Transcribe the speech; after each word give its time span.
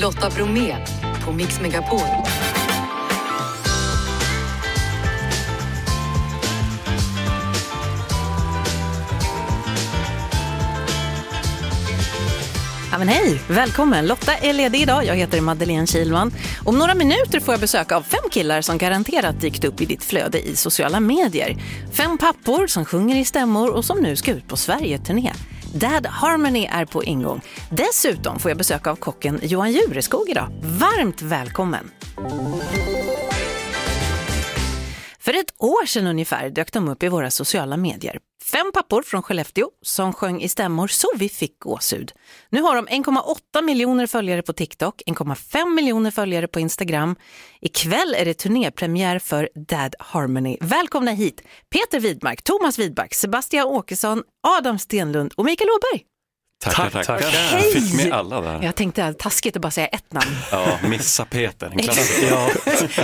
Lotta 0.00 0.30
Bromé 0.30 0.76
på 1.24 1.32
Mix 1.32 1.60
Megapol. 1.60 2.00
Ja, 12.92 12.98
men 12.98 13.08
hej, 13.08 13.40
välkommen. 13.48 14.06
Lotta 14.06 14.34
är 14.34 14.52
ledig 14.52 14.80
idag. 14.80 15.04
Jag 15.04 15.14
heter 15.14 15.40
Madeleine 15.40 15.86
Kilman. 15.86 16.32
Om 16.64 16.78
några 16.78 16.94
minuter 16.94 17.40
får 17.40 17.54
jag 17.54 17.60
besök 17.60 17.92
av 17.92 18.02
fem 18.02 18.30
killar 18.30 18.60
som 18.62 18.78
garanterat 18.78 19.40
dykt 19.40 19.64
upp 19.64 19.80
i 19.80 19.84
ditt 19.84 20.04
flöde 20.04 20.48
i 20.48 20.56
sociala 20.56 21.00
medier. 21.00 21.56
Fem 21.92 22.18
pappor 22.18 22.66
som 22.66 22.84
sjunger 22.84 23.16
i 23.16 23.24
stämmor 23.24 23.70
och 23.70 23.84
som 23.84 23.98
nu 23.98 24.16
ska 24.16 24.30
ut 24.30 24.48
på 24.48 24.56
Sverige-turné. 24.56 25.32
Dad 25.74 26.06
Harmony 26.06 26.66
är 26.70 26.84
på 26.84 27.04
ingång. 27.04 27.40
Dessutom 27.70 28.38
får 28.38 28.50
jag 28.50 28.58
besök 28.58 28.86
av 28.86 28.96
kocken 28.96 29.40
Johan 29.42 29.72
Jureskog 29.72 30.28
idag. 30.28 30.48
Varmt 30.62 31.22
välkommen! 31.22 31.90
För 35.18 35.34
ett 35.34 35.54
år 35.58 35.86
sedan 35.86 36.06
ungefär 36.06 36.50
dök 36.50 36.72
de 36.72 36.88
upp 36.88 37.02
i 37.02 37.08
våra 37.08 37.30
sociala 37.30 37.76
medier. 37.76 38.18
Fem 38.52 38.72
pappor 38.74 39.02
från 39.02 39.22
Skellefteå 39.22 39.70
som 39.82 40.12
sjöng 40.12 40.42
i 40.42 40.48
stämmor 40.48 40.88
så 40.88 41.08
vi 41.16 41.28
fick 41.28 41.58
gåshud. 41.58 42.12
Nu 42.50 42.62
har 42.62 42.76
de 42.76 42.88
1,8 42.88 43.62
miljoner 43.62 44.06
följare 44.06 44.42
på 44.42 44.52
TikTok, 44.52 45.02
1,5 45.06 45.74
miljoner 45.74 46.10
följare 46.10 46.48
på 46.48 46.60
Instagram. 46.60 47.16
Ikväll 47.60 48.14
är 48.18 48.24
det 48.24 48.34
turnépremiär 48.34 49.18
för 49.18 49.48
Dad 49.54 49.94
Harmony. 49.98 50.56
Välkomna 50.60 51.10
hit 51.10 51.42
Peter 51.70 52.00
Widmark, 52.00 52.42
Thomas 52.42 52.78
Widmark, 52.78 53.14
Sebastian 53.14 53.66
Åkesson, 53.66 54.22
Adam 54.58 54.78
Stenlund 54.78 55.32
och 55.36 55.44
Mikael 55.44 55.70
Åberg. 55.70 56.04
Tackar, 56.64 56.90
Tack, 56.90 57.06
tackar. 57.06 57.22
tackar. 57.22 57.38
Hej! 57.38 57.72
Fick 57.72 58.04
med 58.04 58.12
alla 58.12 58.40
där. 58.40 58.62
Jag 58.62 58.74
tänkte 58.74 59.04
att 59.06 59.18
taskigt 59.18 59.56
att 59.56 59.62
bara 59.62 59.70
säga 59.70 59.86
ett 59.86 60.12
namn. 60.12 60.26
Ja, 60.52 60.78
missa 60.88 61.24
Peter, 61.24 61.66
en 61.66 61.78
klassiker. 61.78 62.28
Ja, 62.30 62.50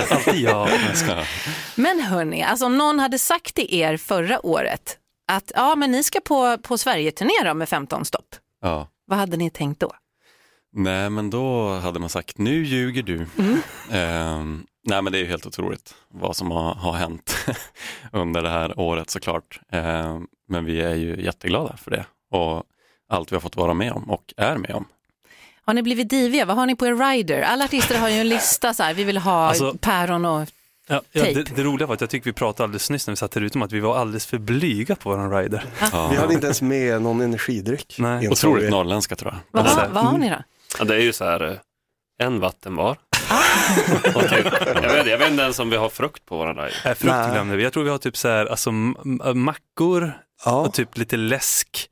alltid 0.09 0.41
jag. 0.41 0.69
Men 1.75 1.99
hörni, 1.99 2.43
alltså 2.43 2.65
om 2.65 2.77
någon 2.77 2.99
hade 2.99 3.19
sagt 3.19 3.55
till 3.55 3.73
er 3.73 3.97
förra 3.97 4.45
året 4.45 4.97
att 5.27 5.51
ja, 5.55 5.75
men 5.75 5.91
ni 5.91 6.03
ska 6.03 6.19
på, 6.19 6.57
på 6.57 6.77
Sverige-turné 6.77 7.53
med 7.53 7.69
15 7.69 8.05
stopp. 8.05 8.35
Ja. 8.61 8.87
Vad 9.07 9.19
hade 9.19 9.37
ni 9.37 9.49
tänkt 9.49 9.79
då? 9.79 9.91
Nej, 10.77 11.09
men 11.09 11.29
då 11.29 11.73
hade 11.73 11.99
man 11.99 12.09
sagt, 12.09 12.37
nu 12.37 12.63
ljuger 12.63 13.03
du. 13.03 13.27
Ehm, 13.91 14.65
nej, 14.87 15.01
men 15.01 15.13
det 15.13 15.17
är 15.17 15.19
ju 15.19 15.27
helt 15.27 15.45
otroligt 15.45 15.95
vad 16.09 16.35
som 16.35 16.51
har, 16.51 16.73
har 16.75 16.93
hänt 16.93 17.35
under 18.11 18.41
det 18.41 18.49
här 18.49 18.79
året 18.79 19.09
såklart. 19.09 19.59
Ehm, 19.71 20.27
men 20.47 20.65
vi 20.65 20.81
är 20.81 20.95
ju 20.95 21.21
jätteglada 21.23 21.77
för 21.77 21.91
det 21.91 22.05
och 22.31 22.63
allt 23.09 23.31
vi 23.31 23.35
har 23.35 23.41
fått 23.41 23.55
vara 23.55 23.73
med 23.73 23.91
om 23.91 24.09
och 24.09 24.33
är 24.37 24.57
med 24.57 24.71
om. 24.71 24.85
Har 25.65 25.73
ni 25.73 25.81
blivit 25.81 26.09
diviga? 26.09 26.45
Vad 26.45 26.55
har 26.57 26.65
ni 26.65 26.75
på 26.75 26.87
er 26.87 26.95
rider? 26.95 27.41
Alla 27.41 27.65
artister 27.65 27.99
har 27.99 28.09
ju 28.09 28.15
en 28.15 28.29
lista 28.29 28.73
så 28.73 28.83
här, 28.83 28.93
vi 28.93 29.03
vill 29.03 29.17
ha 29.17 29.47
Alltså- 29.47 29.77
päron 29.81 30.25
och... 30.25 30.47
Ja, 30.89 31.01
ja, 31.11 31.23
det, 31.23 31.55
det 31.55 31.63
roliga 31.63 31.87
var 31.87 31.93
att 31.95 32.01
jag 32.01 32.09
tycker 32.09 32.25
vi 32.25 32.33
pratade 32.33 32.63
alldeles 32.63 32.89
nyss 32.89 33.07
när 33.07 33.11
vi 33.11 33.15
satt 33.15 33.35
här 33.35 33.41
ute 33.41 33.57
om 33.57 33.61
att 33.61 33.71
vi 33.71 33.79
var 33.79 33.97
alldeles 33.97 34.25
för 34.25 34.37
blyga 34.37 34.95
på 34.95 35.09
våran 35.09 35.31
rider. 35.31 35.63
Ja. 35.91 36.07
Vi 36.11 36.17
hade 36.17 36.33
inte 36.33 36.45
ens 36.47 36.61
med 36.61 37.01
någon 37.01 37.21
energidryck. 37.21 37.95
Nej. 37.99 38.29
Otroligt 38.29 38.63
vi. 38.65 38.69
norrländska 38.69 39.15
tror 39.15 39.31
jag. 39.31 39.39
Vad, 39.51 39.63
Alltså, 39.63 39.79
har, 39.79 39.87
vad 39.87 40.03
har 40.05 40.17
ni 40.17 40.29
då? 40.29 40.35
Ja, 40.79 40.85
det 40.85 40.95
är 40.95 40.99
ju 40.99 41.13
så 41.13 41.25
här, 41.25 41.51
eh, 41.51 41.57
en 42.27 42.39
vatten 42.39 42.75
var. 42.75 42.91
Och 44.15 44.21
typ, 44.29 44.45
jag, 44.65 44.81
vet, 44.93 45.07
jag 45.07 45.17
vet 45.17 45.31
inte 45.31 45.43
ens 45.43 45.59
om 45.59 45.69
vi 45.69 45.77
har 45.77 45.89
frukt 45.89 46.25
på 46.25 46.37
våran 46.37 46.55
ride. 46.55 46.71
Nej, 46.85 46.95
frukt 46.95 47.31
glömde 47.31 47.55
vi. 47.55 47.63
Jag 47.63 47.73
tror 47.73 47.83
vi 47.83 47.89
har 47.89 47.97
typ 47.97 48.17
så 48.17 48.27
här, 48.27 48.45
alltså 48.45 48.71
mackor 49.35 50.13
Ja. 50.45 50.59
och 50.61 50.73
typ 50.73 50.97
lite 50.97 51.17
läsk 51.17 51.89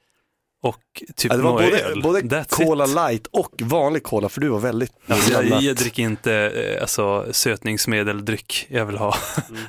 och 0.63 1.03
typ 1.15 1.31
Ja, 1.31 1.37
det 1.37 1.43
var 1.43 1.51
några 1.51 1.65
både, 1.65 1.79
öl. 1.81 2.01
både 2.01 2.19
That's 2.21 2.49
Cola 2.49 2.83
it. 2.85 2.89
light 2.95 3.27
och 3.27 3.51
vanlig 3.61 4.03
Cola 4.03 4.29
för 4.29 4.41
du 4.41 4.47
var 4.49 4.59
väldigt 4.59 4.91
Alltså, 5.07 5.43
jag, 5.43 5.61
jag 5.61 5.75
dricker 5.75 6.03
inte 6.03 6.33
eh, 6.33 6.81
alltså, 6.81 7.25
sötningsmedeldryck 7.31 8.67
jag 8.69 8.85
vill 8.85 8.97
ha. 8.97 9.15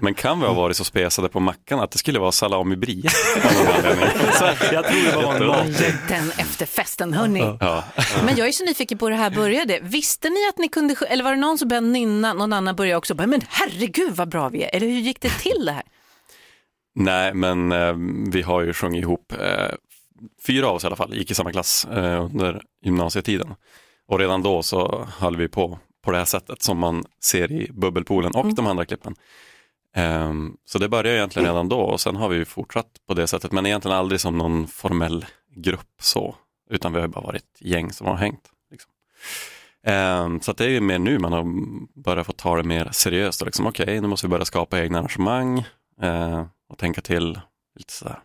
Men 0.00 0.15
kan 0.15 0.41
vi 0.41 0.47
ha 0.47 0.54
varit 0.54 0.77
så 0.77 0.84
spesade 0.84 1.28
på 1.28 1.41
mackan 1.41 1.81
att 1.81 1.91
det 1.91 1.99
skulle 1.99 2.19
vara 2.19 2.33
salami 2.33 2.77
brie? 2.77 3.03
jag 4.72 4.84
tror 4.84 5.10
det 5.10 5.27
var 5.27 5.34
en 5.34 5.47
mat. 5.47 5.66
Den 6.09 6.31
efterfesten, 6.38 7.12
hörni. 7.12 7.56
Ja. 7.60 7.84
Men 8.25 8.37
jag 8.37 8.49
är 8.49 8.53
så 8.53 8.65
nyfiken 8.65 8.99
på 8.99 9.06
hur 9.06 9.10
det 9.10 9.16
här 9.19 9.31
började. 9.31 9.78
Visste 9.83 10.28
ni 10.28 10.49
att 10.49 10.59
ni 10.59 10.69
kunde, 10.69 10.94
eller 11.09 11.25
var 11.25 11.31
det 11.31 11.37
någon 11.41 11.59
som 11.59 11.69
började 11.69 11.87
nynna, 11.87 12.33
någon 12.33 12.53
annan 12.53 12.77
började 12.77 12.97
också 12.97 13.15
men 13.15 13.41
herregud 13.49 14.12
vad 14.16 14.28
bra 14.28 14.49
vi 14.49 14.62
är. 14.62 14.75
Eller 14.77 14.87
hur 14.87 15.00
gick 15.00 15.21
det 15.21 15.31
till 15.31 15.65
det 15.66 15.72
här? 15.72 15.83
Nej, 16.97 17.34
men 17.34 17.72
eh, 17.72 17.94
vi 18.33 18.43
har 18.43 18.62
ju 18.62 18.72
sjungit 18.72 19.03
ihop, 19.03 19.33
eh, 19.33 19.75
fyra 20.47 20.69
av 20.69 20.76
oss 20.76 20.84
i 20.84 20.86
alla 20.86 20.97
fall, 20.97 21.14
gick 21.14 21.30
i 21.30 21.34
samma 21.34 21.52
klass 21.52 21.84
eh, 21.84 22.25
under 22.25 22.62
gymnasietiden. 22.84 23.54
Och 24.08 24.19
redan 24.19 24.42
då 24.42 24.62
så 24.62 25.08
höll 25.19 25.36
vi 25.36 25.48
på 25.48 25.78
på 26.04 26.10
det 26.10 26.19
här 26.19 26.25
sättet 26.25 26.62
som 26.62 26.78
man 26.78 27.04
ser 27.25 27.52
i 27.52 27.70
Bubbelpoolen 27.72 28.34
och 28.34 28.54
de 28.54 28.66
andra 28.66 28.84
klippen. 28.84 29.14
Ehm, 29.94 30.56
så 30.64 30.78
det 30.78 30.88
började 30.88 31.16
egentligen 31.19 31.48
redan 31.48 31.69
då 31.69 31.80
och 31.80 32.00
sen 32.00 32.16
har 32.16 32.28
vi 32.28 32.36
ju 32.36 32.44
fortsatt 32.44 32.86
på 33.08 33.14
det 33.14 33.26
sättet, 33.26 33.53
men 33.53 33.66
egentligen 33.66 33.97
aldrig 33.97 34.20
som 34.20 34.38
någon 34.38 34.66
formell 34.66 35.24
grupp 35.56 35.92
så, 36.00 36.34
utan 36.70 36.92
vi 36.92 37.00
har 37.00 37.08
bara 37.08 37.24
varit 37.24 37.58
gäng 37.60 37.92
som 37.92 38.06
har 38.06 38.16
hängt. 38.16 38.50
Liksom. 38.70 38.91
Ehm, 39.86 40.41
så 40.41 40.53
det 40.53 40.64
är 40.64 40.69
ju 40.69 40.80
mer 40.80 40.98
nu 40.98 41.19
man 41.19 41.32
har 41.32 41.44
börjat 42.03 42.26
få 42.26 42.32
ta 42.32 42.56
det 42.56 42.62
mer 42.62 42.88
seriöst 42.92 43.41
och 43.41 43.47
liksom 43.47 43.66
okej, 43.66 44.00
nu 44.00 44.08
måste 44.08 44.26
vi 44.26 44.30
börja 44.30 44.44
skapa 44.44 44.80
egna 44.80 44.98
arrangemang 44.98 45.58
eh, 46.03 46.47
och 46.69 46.78
tänka 46.78 47.00
till 47.00 47.41
lite 47.76 47.92
sådär. 47.92 48.19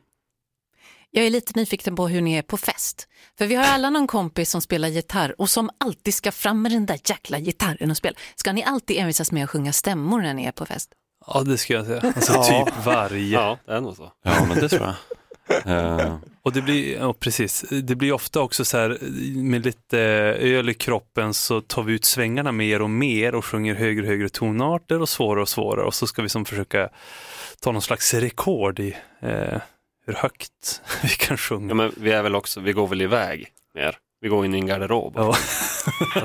Jag 1.11 1.25
är 1.25 1.29
lite 1.29 1.59
nyfiken 1.59 1.95
på 1.95 2.07
hur 2.07 2.21
ni 2.21 2.33
är 2.33 2.41
på 2.41 2.57
fest. 2.57 3.07
För 3.37 3.45
vi 3.45 3.55
har 3.55 3.63
alla 3.63 3.89
någon 3.89 4.07
kompis 4.07 4.49
som 4.51 4.61
spelar 4.61 4.87
gitarr 4.87 5.35
och 5.41 5.49
som 5.49 5.69
alltid 5.77 6.13
ska 6.13 6.31
fram 6.31 6.61
med 6.61 6.71
den 6.71 6.85
där 6.85 6.99
jäkla 7.05 7.39
gitarren 7.39 7.91
och 7.91 7.97
spela. 7.97 8.15
Ska 8.35 8.51
ni 8.53 8.63
alltid 8.63 8.97
envisas 8.97 9.31
med 9.31 9.43
att 9.43 9.49
sjunga 9.49 9.73
stämmor 9.73 10.21
när 10.21 10.33
ni 10.33 10.45
är 10.45 10.51
på 10.51 10.65
fest? 10.65 10.89
Ja, 11.27 11.41
det 11.41 11.57
ska 11.57 11.73
jag 11.73 11.85
säga. 11.85 12.01
Alltså 12.15 12.33
Ja. 12.33 12.65
typ 12.65 12.85
varje. 12.85 13.25
Ja, 13.33 13.57
det 13.65 13.71
är 13.73 13.81
nog 13.81 13.95
så. 13.95 14.11
Ja, 14.23 14.45
men 14.47 14.57
det 14.59 14.69
tror 14.69 14.81
jag. 14.81 14.93
Eh, 15.65 16.17
Och 16.41 16.53
det 16.53 16.61
blir, 16.61 16.97
ja 16.97 17.13
precis, 17.13 17.65
det 17.69 17.95
blir 17.95 18.11
ofta 18.13 18.39
också 18.39 18.65
så 18.65 18.77
här 18.77 18.97
med 19.35 19.65
lite 19.65 19.99
öl 20.39 20.69
i 20.69 20.73
kroppen 20.73 21.33
så 21.33 21.61
tar 21.61 21.83
vi 21.83 21.93
ut 21.93 22.05
svängarna 22.05 22.51
mer 22.51 22.81
och 22.81 22.89
mer 22.89 23.35
och 23.35 23.45
sjunger 23.45 23.75
högre 23.75 24.01
och 24.01 24.07
högre 24.07 24.29
tonarter 24.29 25.01
och 25.01 25.09
svårare 25.09 25.41
och 25.41 25.49
svårare 25.49 25.85
och 25.85 25.93
så 25.93 26.07
ska 26.07 26.21
vi 26.21 26.29
som 26.29 26.45
försöka 26.45 26.89
ta 27.61 27.71
någon 27.71 27.81
slags 27.81 28.13
rekord 28.13 28.79
i 28.79 28.95
eh, 29.21 29.57
hur 30.09 30.15
högt 30.15 30.81
vi 31.03 31.09
kan 31.09 31.37
sjunga. 31.37 31.67
Ja, 31.67 31.73
men 31.73 31.93
vi 31.97 32.11
är 32.11 32.23
väl 32.23 32.35
också, 32.35 32.59
vi 32.59 32.73
går 32.73 32.87
väl 32.87 33.01
iväg 33.01 33.47
mer. 33.75 33.97
Vi 34.21 34.29
går 34.29 34.45
in 34.45 34.55
i 34.55 34.57
en 34.57 34.67
garderob. 34.67 35.13
Ja. 35.15 35.35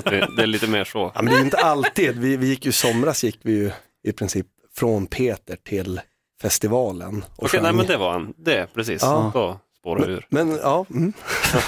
Vi, 0.04 0.22
det 0.36 0.42
är 0.42 0.46
lite 0.46 0.66
mer 0.66 0.84
så. 0.84 1.12
Ja, 1.14 1.22
men 1.22 1.32
det 1.32 1.40
är 1.40 1.44
inte 1.44 1.56
alltid. 1.56 2.18
Vi, 2.18 2.36
vi 2.36 2.46
gick 2.46 2.64
ju 2.64 2.68
i 2.68 2.72
somras 2.72 3.24
gick 3.24 3.38
vi 3.42 3.52
ju 3.52 3.70
i 4.04 4.12
princip 4.12 4.46
från 4.74 5.06
Peter 5.06 5.56
till 5.56 6.00
festivalen. 6.42 7.24
Och 7.36 7.44
Okej, 7.44 7.60
nej 7.62 7.72
men 7.72 7.86
det 7.86 7.96
var 7.96 8.14
en, 8.14 8.34
det 8.36 8.74
precis. 8.74 9.02
Ja. 9.02 9.30
Då 9.34 9.58
spårar 9.78 10.10
ur. 10.10 10.26
men 10.28 10.56
ja, 10.56 10.86
mm. 10.90 11.12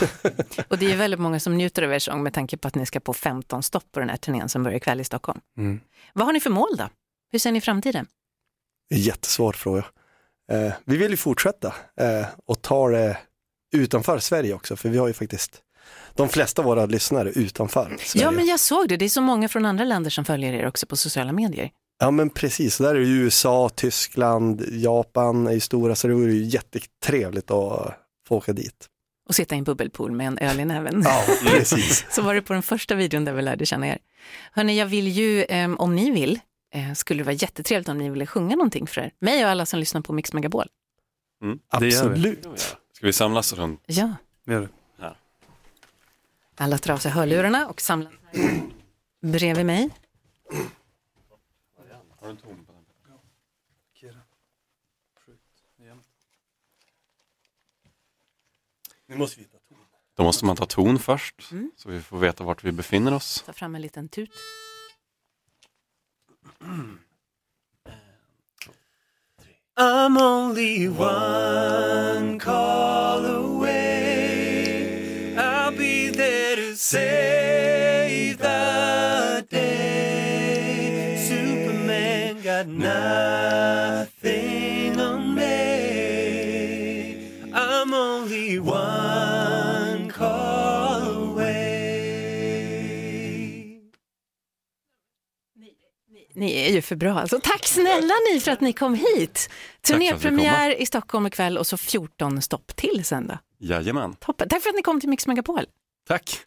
Och 0.69 0.79
det 0.79 0.87
är 0.87 0.91
ju 0.91 0.97
väldigt 0.97 1.21
många 1.21 1.41
som 1.41 1.57
njuter 1.57 1.83
av 1.83 1.93
er 1.93 1.99
sång 1.99 2.23
med 2.23 2.35
tanke 2.35 2.57
på 2.57 2.69
att 2.69 2.75
ni 2.75 2.87
ska 2.87 3.01
på 3.01 3.13
15 3.13 3.63
stopp 3.63 3.93
på 3.93 4.01
den 4.01 4.09
här 4.09 4.17
turnén 4.17 4.49
som 4.49 4.63
börjar 4.63 4.77
ikväll 4.77 5.01
i 5.01 5.05
Stockholm. 5.05 5.41
Mm. 5.59 5.81
Vad 6.13 6.27
har 6.27 6.33
ni 6.33 6.41
för 6.41 6.51
mål 6.51 6.77
då? 6.79 6.89
Hur 7.33 7.39
ser 7.39 7.53
ni 7.53 7.61
framtiden? 7.61 8.07
jättesvår 8.91 9.53
fråga. 9.53 9.85
Eh, 10.53 10.73
vi 10.85 10.97
vill 10.97 11.11
ju 11.11 11.17
fortsätta 11.17 11.75
eh, 12.01 12.27
och 12.47 12.63
ta 12.63 12.89
det 12.89 13.19
utanför 13.77 14.19
Sverige 14.19 14.55
också, 14.55 14.77
för 14.77 14.89
vi 14.89 14.99
har 14.99 15.07
ju 15.07 15.13
faktiskt 15.13 15.63
de 16.15 16.29
flesta 16.29 16.63
av 16.63 16.67
våra 16.67 16.87
lyssnare 16.87 17.31
utanför 17.31 17.97
Sverige. 17.99 18.25
Ja, 18.25 18.31
men 18.31 18.47
jag 18.47 18.61
såg 18.61 18.89
det. 18.89 18.97
Det 18.97 19.05
är 19.05 19.09
så 19.09 19.21
många 19.21 19.49
från 19.49 19.67
andra 19.67 19.85
länder 19.85 20.11
som 20.11 20.25
följer 20.25 20.53
er 20.53 20.67
också 20.67 20.87
på 20.87 20.97
sociala 20.97 21.33
medier. 21.33 21.71
Ja 21.99 22.11
men 22.11 22.31
precis, 22.31 22.79
där 22.79 22.95
är 22.95 23.01
det 23.01 23.07
USA, 23.07 23.69
Tyskland, 23.69 24.65
Japan 24.71 25.47
är 25.47 25.53
ju 25.53 25.61
stora 25.61 25.95
så 25.95 26.09
det 26.09 26.15
vore 26.15 26.33
ju 26.33 26.45
jättetrevligt 26.45 27.51
att 27.51 27.95
få 28.29 28.37
åka 28.37 28.53
dit. 28.53 28.87
Och 29.29 29.35
sitta 29.35 29.55
i 29.55 29.59
en 29.59 29.65
bubbelpool 29.65 30.13
med 30.13 30.27
en 30.27 30.39
öl 30.39 30.61
i 30.61 30.65
näven. 30.65 31.03
Ja, 31.05 31.25
precis. 31.47 32.07
Så 32.11 32.23
var 32.23 32.35
det 32.35 32.43
på 32.43 32.53
den 32.53 32.63
första 32.63 32.95
videon 32.95 33.25
där 33.25 33.33
vi 33.33 33.43
lärde 33.43 33.67
känna 33.67 33.87
er. 33.89 33.99
Hörni, 34.53 34.79
jag 34.79 34.87
vill 34.87 35.09
ju, 35.09 35.43
eh, 35.43 35.71
om 35.73 35.95
ni 35.97 36.11
vill, 36.11 36.41
eh, 36.77 36.95
skulle 36.95 37.21
det 37.21 37.25
vara 37.25 37.35
jättetrevligt 37.35 37.89
om 37.89 37.99
ni 37.99 38.11
ville 38.11 38.27
sjunga 38.27 38.57
någonting 38.57 38.87
för 38.87 39.01
er. 39.01 39.13
Mig 39.19 39.45
och 39.45 39.51
alla 39.51 39.67
som 39.67 39.81
lyssnar 39.81 40.01
på 40.01 40.13
Mix 40.13 40.33
Megapol. 40.33 40.67
Det 41.81 41.89
gör 41.89 42.09
vi. 42.09 42.31
Absolut. 42.39 42.77
ska 42.93 43.07
vi 43.07 43.13
samlas 43.13 43.53
runt? 43.53 43.83
Ja. 43.87 44.15
Gör 44.45 44.61
det. 44.61 44.69
Alla 46.59 46.79
tar 46.79 46.95
av 46.95 46.99
sig 46.99 47.11
hörlurarna 47.11 47.69
och 47.69 47.81
samlas 47.81 48.13
här 48.33 48.63
bredvid 49.21 49.67
mig. 49.67 49.91
Nu 59.09 59.17
måste 59.17 59.41
vi 59.41 59.47
Då 60.15 60.23
måste 60.23 60.45
man 60.45 60.57
ta 60.57 60.67
ton 60.67 60.99
först, 60.99 61.43
så 61.77 61.91
vi 61.91 62.03
får 62.03 62.19
veta 62.19 62.45
vart 62.45 62.65
vi 62.65 62.73
befinner 62.73 63.15
oss. 63.15 63.43
Ta 63.47 63.53
fram 63.53 63.75
en 63.75 63.83
liten 63.83 64.09
tut. 64.09 64.31
I'm 69.79 70.17
only 70.17 70.89
one 70.89 72.39
call 72.39 73.25
away. 73.27 73.77
I'll 75.37 75.73
be 75.73 76.09
there 76.11 76.57
to 76.57 76.75
save 76.77 78.39
the 78.39 79.47
day. 79.51 81.17
Superman 81.29 82.41
got 82.43 82.67
nothing 82.69 84.19
on 84.99 85.35
me. 85.35 85.93
I'm 87.53 87.93
only 87.93 88.59
one. 88.61 89.06
Ju 96.77 96.83
för 96.83 96.97
bra 96.97 97.21
alltså. 97.21 97.41
Tack 97.43 97.67
snälla 97.67 98.15
ni 98.33 98.41
för 98.41 98.51
att 98.51 98.61
ni 98.61 98.73
kom 98.73 98.95
hit. 98.95 99.51
Turnépremiär 99.87 100.81
i 100.81 100.87
Stockholm 100.87 101.27
ikväll 101.27 101.59
och 101.59 101.67
så 101.67 101.77
14 101.77 102.43
stopp 102.43 102.77
till 102.77 103.05
sen 103.05 103.27
då. 103.27 103.39
Jajamän. 103.59 104.15
Toppen. 104.15 104.49
Tack 104.49 104.63
för 104.63 104.71
att 104.71 104.77
ni 104.77 104.83
kom 104.83 105.01
till 105.01 105.09
Mix 105.09 105.27
Megapol. 105.27 105.65
Tack. 106.09 106.41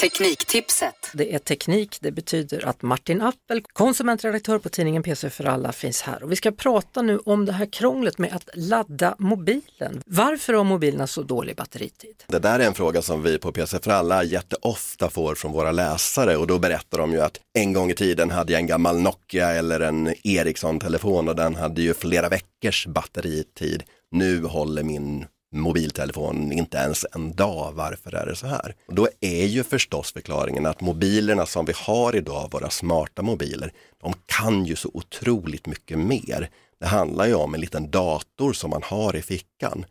Tekniktipset. 0.00 1.10
Det 1.14 1.34
är 1.34 1.38
teknik, 1.38 1.98
det 2.00 2.10
betyder 2.10 2.66
att 2.66 2.82
Martin 2.82 3.20
Appel, 3.20 3.62
konsumentredaktör 3.72 4.58
på 4.58 4.68
tidningen 4.68 5.02
PC 5.02 5.30
för 5.30 5.44
alla, 5.44 5.72
finns 5.72 6.02
här. 6.02 6.22
Och 6.22 6.32
vi 6.32 6.36
ska 6.36 6.52
prata 6.52 7.02
nu 7.02 7.18
om 7.18 7.44
det 7.44 7.52
här 7.52 7.66
krånglet 7.66 8.18
med 8.18 8.32
att 8.32 8.48
ladda 8.54 9.14
mobilen. 9.18 10.02
Varför 10.06 10.52
har 10.52 10.64
mobilerna 10.64 11.06
så 11.06 11.22
dålig 11.22 11.56
batteritid? 11.56 12.24
Det 12.26 12.38
där 12.38 12.58
är 12.58 12.66
en 12.66 12.74
fråga 12.74 13.02
som 13.02 13.22
vi 13.22 13.38
på 13.38 13.52
PC 13.52 13.78
för 13.78 13.90
alla 13.90 14.24
jätteofta 14.24 15.10
får 15.10 15.34
från 15.34 15.52
våra 15.52 15.72
läsare 15.72 16.36
och 16.36 16.46
då 16.46 16.58
berättar 16.58 16.98
de 16.98 17.12
ju 17.12 17.20
att 17.20 17.40
en 17.58 17.72
gång 17.72 17.90
i 17.90 17.94
tiden 17.94 18.30
hade 18.30 18.52
jag 18.52 18.60
en 18.60 18.66
gammal 18.66 19.00
Nokia 19.00 19.50
eller 19.50 19.80
en 19.80 20.14
Ericsson-telefon 20.24 21.28
och 21.28 21.36
den 21.36 21.54
hade 21.54 21.82
ju 21.82 21.94
flera 21.94 22.28
veckors 22.28 22.86
batteritid. 22.86 23.82
Nu 24.10 24.44
håller 24.44 24.82
min 24.82 25.26
mobiltelefon 25.52 26.52
inte 26.52 26.76
ens 26.76 27.06
en 27.14 27.32
dag. 27.34 27.72
Varför 27.74 28.14
är 28.14 28.26
det 28.26 28.36
så 28.36 28.46
här? 28.46 28.74
Och 28.86 28.94
då 28.94 29.08
är 29.20 29.46
ju 29.46 29.64
förstås 29.64 30.12
förklaringen 30.12 30.66
att 30.66 30.80
mobilerna 30.80 31.46
som 31.46 31.64
vi 31.64 31.72
har 31.76 32.16
idag, 32.16 32.48
våra 32.52 32.70
smarta 32.70 33.22
mobiler, 33.22 33.72
de 34.02 34.14
kan 34.26 34.64
ju 34.64 34.76
så 34.76 34.90
otroligt 34.94 35.66
mycket 35.66 35.98
mer. 35.98 36.50
Det 36.80 36.86
handlar 36.86 37.26
ju 37.26 37.34
om 37.34 37.54
en 37.54 37.60
liten 37.60 37.90
dator 37.90 38.52
som 38.52 38.70
man 38.70 38.82
har 38.84 39.16
i 39.16 39.22
fickan. 39.22 39.84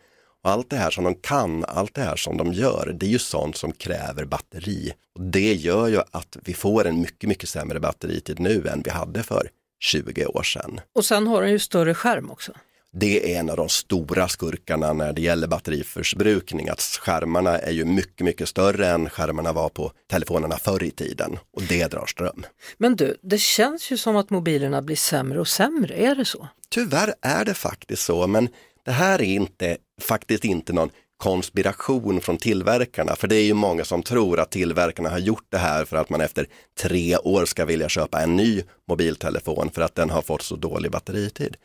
Och 0.43 0.49
allt 0.49 0.69
det 0.69 0.75
här 0.75 0.91
som 0.91 1.03
de 1.03 1.15
kan, 1.15 1.65
allt 1.65 1.93
det 1.93 2.01
här 2.01 2.15
som 2.15 2.37
de 2.37 2.53
gör, 2.53 2.95
det 2.99 3.05
är 3.05 3.09
ju 3.09 3.19
sånt 3.19 3.57
som 3.57 3.71
kräver 3.71 4.25
batteri. 4.25 4.93
Och 5.15 5.21
det 5.21 5.53
gör 5.53 5.87
ju 5.87 6.01
att 6.11 6.37
vi 6.43 6.53
får 6.53 6.87
en 6.87 7.01
mycket, 7.01 7.29
mycket 7.29 7.49
sämre 7.49 7.79
batteritid 7.79 8.39
nu 8.39 8.67
än 8.67 8.81
vi 8.81 8.91
hade 8.91 9.23
för 9.23 9.49
20 9.79 10.25
år 10.25 10.43
sedan. 10.43 10.81
Och 10.95 11.05
sen 11.05 11.27
har 11.27 11.41
den 11.41 11.51
ju 11.51 11.59
större 11.59 11.93
skärm 11.93 12.31
också. 12.31 12.51
Det 12.93 13.33
är 13.33 13.39
en 13.39 13.49
av 13.49 13.57
de 13.57 13.69
stora 13.69 14.27
skurkarna 14.27 14.93
när 14.93 15.13
det 15.13 15.21
gäller 15.21 15.47
batteriförbrukning, 15.47 16.69
att 16.69 16.81
skärmarna 16.81 17.57
är 17.59 17.71
ju 17.71 17.85
mycket, 17.85 18.25
mycket 18.25 18.49
större 18.49 18.87
än 18.87 19.09
skärmarna 19.09 19.53
var 19.53 19.69
på 19.69 19.91
telefonerna 20.11 20.57
förr 20.57 20.83
i 20.83 20.91
tiden 20.91 21.39
och 21.53 21.61
det 21.63 21.87
drar 21.87 22.05
ström. 22.05 22.45
Men 22.77 22.95
du, 22.95 23.17
det 23.21 23.37
känns 23.37 23.91
ju 23.91 23.97
som 23.97 24.15
att 24.15 24.29
mobilerna 24.29 24.81
blir 24.81 24.95
sämre 24.95 25.39
och 25.39 25.47
sämre, 25.47 25.93
är 25.93 26.15
det 26.15 26.25
så? 26.25 26.47
Tyvärr 26.69 27.13
är 27.21 27.45
det 27.45 27.53
faktiskt 27.53 28.03
så, 28.03 28.27
men 28.27 28.49
det 28.85 28.91
här 28.91 29.21
är 29.21 29.25
inte, 29.25 29.77
faktiskt 30.01 30.45
inte 30.45 30.73
någon 30.73 30.89
konspiration 31.17 32.21
från 32.21 32.37
tillverkarna, 32.37 33.15
för 33.15 33.27
det 33.27 33.35
är 33.35 33.43
ju 33.43 33.53
många 33.53 33.83
som 33.83 34.03
tror 34.03 34.39
att 34.39 34.51
tillverkarna 34.51 35.09
har 35.09 35.19
gjort 35.19 35.45
det 35.49 35.57
här 35.57 35.85
för 35.85 35.97
att 35.97 36.09
man 36.09 36.21
efter 36.21 36.47
tre 36.79 37.17
år 37.17 37.45
ska 37.45 37.65
vilja 37.65 37.89
köpa 37.89 38.21
en 38.21 38.35
ny 38.35 38.61
mobiltelefon 38.87 39.71
för 39.71 39.81
att 39.81 39.95
den 39.95 40.09
har 40.09 40.21
fått 40.21 40.41
så 40.41 40.55
dålig 40.55 40.91
batteritid. 40.91 41.57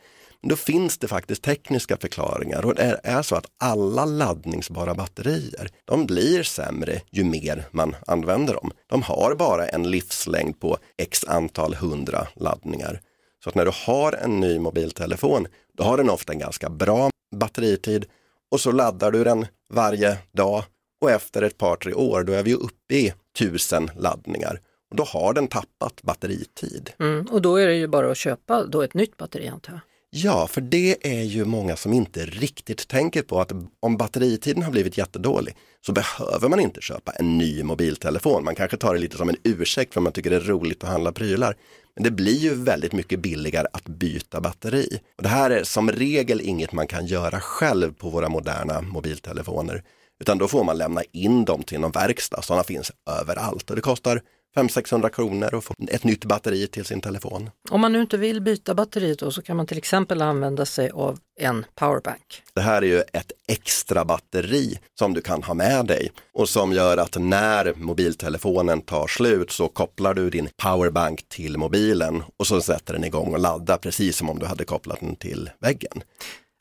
Då 0.47 0.55
finns 0.55 0.97
det 0.97 1.07
faktiskt 1.07 1.43
tekniska 1.43 1.97
förklaringar 1.97 2.65
och 2.65 2.75
det 2.75 2.99
är 3.03 3.21
så 3.21 3.35
att 3.35 3.45
alla 3.59 4.05
laddningsbara 4.05 4.95
batterier, 4.95 5.69
de 5.85 6.05
blir 6.05 6.43
sämre 6.43 7.01
ju 7.11 7.23
mer 7.23 7.65
man 7.71 7.95
använder 8.07 8.53
dem. 8.53 8.71
De 8.87 9.01
har 9.01 9.35
bara 9.35 9.67
en 9.67 9.91
livslängd 9.91 10.59
på 10.59 10.77
x 10.97 11.23
antal 11.27 11.73
hundra 11.73 12.27
laddningar. 12.35 13.01
Så 13.43 13.49
att 13.49 13.55
när 13.55 13.65
du 13.65 13.71
har 13.85 14.13
en 14.13 14.39
ny 14.39 14.59
mobiltelefon, 14.59 15.47
då 15.77 15.83
har 15.83 15.97
den 15.97 16.09
ofta 16.09 16.33
en 16.33 16.39
ganska 16.39 16.69
bra 16.69 17.09
batteritid 17.35 18.05
och 18.51 18.61
så 18.61 18.71
laddar 18.71 19.11
du 19.11 19.23
den 19.23 19.45
varje 19.73 20.17
dag 20.31 20.63
och 21.01 21.11
efter 21.11 21.41
ett 21.41 21.57
par, 21.57 21.75
tre 21.75 21.93
år, 21.93 22.23
då 22.23 22.33
är 22.33 22.43
vi 22.43 22.53
uppe 22.53 22.95
i 22.95 23.13
tusen 23.37 23.89
laddningar. 23.97 24.61
Och 24.89 24.95
då 24.95 25.03
har 25.03 25.33
den 25.33 25.47
tappat 25.47 26.01
batteritid. 26.01 26.91
Mm, 26.99 27.25
och 27.25 27.41
då 27.41 27.55
är 27.55 27.67
det 27.67 27.75
ju 27.75 27.87
bara 27.87 28.11
att 28.11 28.17
köpa 28.17 28.65
då 28.65 28.81
ett 28.81 28.93
nytt 28.93 29.17
batteri 29.17 29.47
antar 29.47 29.73
jag. 29.73 29.81
Ja, 30.17 30.47
för 30.47 30.61
det 30.61 30.97
är 31.01 31.23
ju 31.23 31.45
många 31.45 31.75
som 31.75 31.93
inte 31.93 32.25
riktigt 32.25 32.87
tänker 32.87 33.21
på 33.21 33.41
att 33.41 33.51
om 33.79 33.97
batteritiden 33.97 34.63
har 34.63 34.71
blivit 34.71 34.97
jättedålig 34.97 35.55
så 35.85 35.91
behöver 35.91 36.49
man 36.49 36.59
inte 36.59 36.81
köpa 36.81 37.11
en 37.11 37.37
ny 37.37 37.63
mobiltelefon. 37.63 38.43
Man 38.43 38.55
kanske 38.55 38.77
tar 38.77 38.93
det 38.93 38.99
lite 38.99 39.17
som 39.17 39.29
en 39.29 39.35
ursäkt 39.43 39.93
för 39.93 39.99
att 39.99 40.03
man 40.03 40.13
tycker 40.13 40.29
det 40.29 40.35
är 40.35 40.39
roligt 40.39 40.83
att 40.83 40.89
handla 40.89 41.11
prylar. 41.11 41.55
Men 41.95 42.03
det 42.03 42.11
blir 42.11 42.37
ju 42.37 42.53
väldigt 42.53 42.93
mycket 42.93 43.19
billigare 43.19 43.67
att 43.73 43.83
byta 43.83 44.41
batteri. 44.41 44.99
Och 45.17 45.23
det 45.23 45.29
här 45.29 45.49
är 45.49 45.63
som 45.63 45.91
regel 45.91 46.41
inget 46.41 46.71
man 46.71 46.87
kan 46.87 47.05
göra 47.05 47.39
själv 47.39 47.93
på 47.93 48.09
våra 48.09 48.29
moderna 48.29 48.81
mobiltelefoner. 48.81 49.83
Utan 50.19 50.37
då 50.37 50.47
får 50.47 50.63
man 50.63 50.77
lämna 50.77 51.01
in 51.11 51.45
dem 51.45 51.63
till 51.63 51.79
någon 51.79 51.91
verkstad, 51.91 52.41
sådana 52.41 52.63
finns 52.63 52.91
överallt 53.21 53.69
och 53.69 53.75
det 53.75 53.81
kostar 53.81 54.21
500-600 54.55 55.09
kronor 55.09 55.55
att 55.55 55.63
få 55.63 55.73
ett 55.91 56.03
nytt 56.03 56.25
batteri 56.25 56.67
till 56.67 56.85
sin 56.85 57.01
telefon. 57.01 57.49
Om 57.69 57.81
man 57.81 57.93
nu 57.93 58.01
inte 58.01 58.17
vill 58.17 58.41
byta 58.41 58.75
batteriet 58.75 59.19
då, 59.19 59.31
så 59.31 59.41
kan 59.41 59.57
man 59.57 59.67
till 59.67 59.77
exempel 59.77 60.21
använda 60.21 60.65
sig 60.65 60.89
av 60.89 61.19
en 61.39 61.65
powerbank. 61.75 62.41
Det 62.53 62.61
här 62.61 62.81
är 62.81 62.85
ju 62.87 62.99
ett 62.99 63.31
extra 63.47 64.05
batteri 64.05 64.79
som 64.99 65.13
du 65.13 65.21
kan 65.21 65.43
ha 65.43 65.53
med 65.53 65.85
dig 65.85 66.11
och 66.33 66.49
som 66.49 66.73
gör 66.73 66.97
att 66.97 67.17
när 67.19 67.73
mobiltelefonen 67.75 68.81
tar 68.81 69.07
slut 69.07 69.51
så 69.51 69.67
kopplar 69.67 70.13
du 70.13 70.29
din 70.29 70.49
powerbank 70.63 71.29
till 71.29 71.57
mobilen 71.57 72.23
och 72.39 72.47
så 72.47 72.61
sätter 72.61 72.93
den 72.93 73.03
igång 73.03 73.33
och 73.33 73.39
laddar 73.39 73.77
precis 73.77 74.17
som 74.17 74.29
om 74.29 74.39
du 74.39 74.45
hade 74.45 74.65
kopplat 74.65 74.99
den 74.99 75.15
till 75.15 75.49
väggen. 75.59 76.03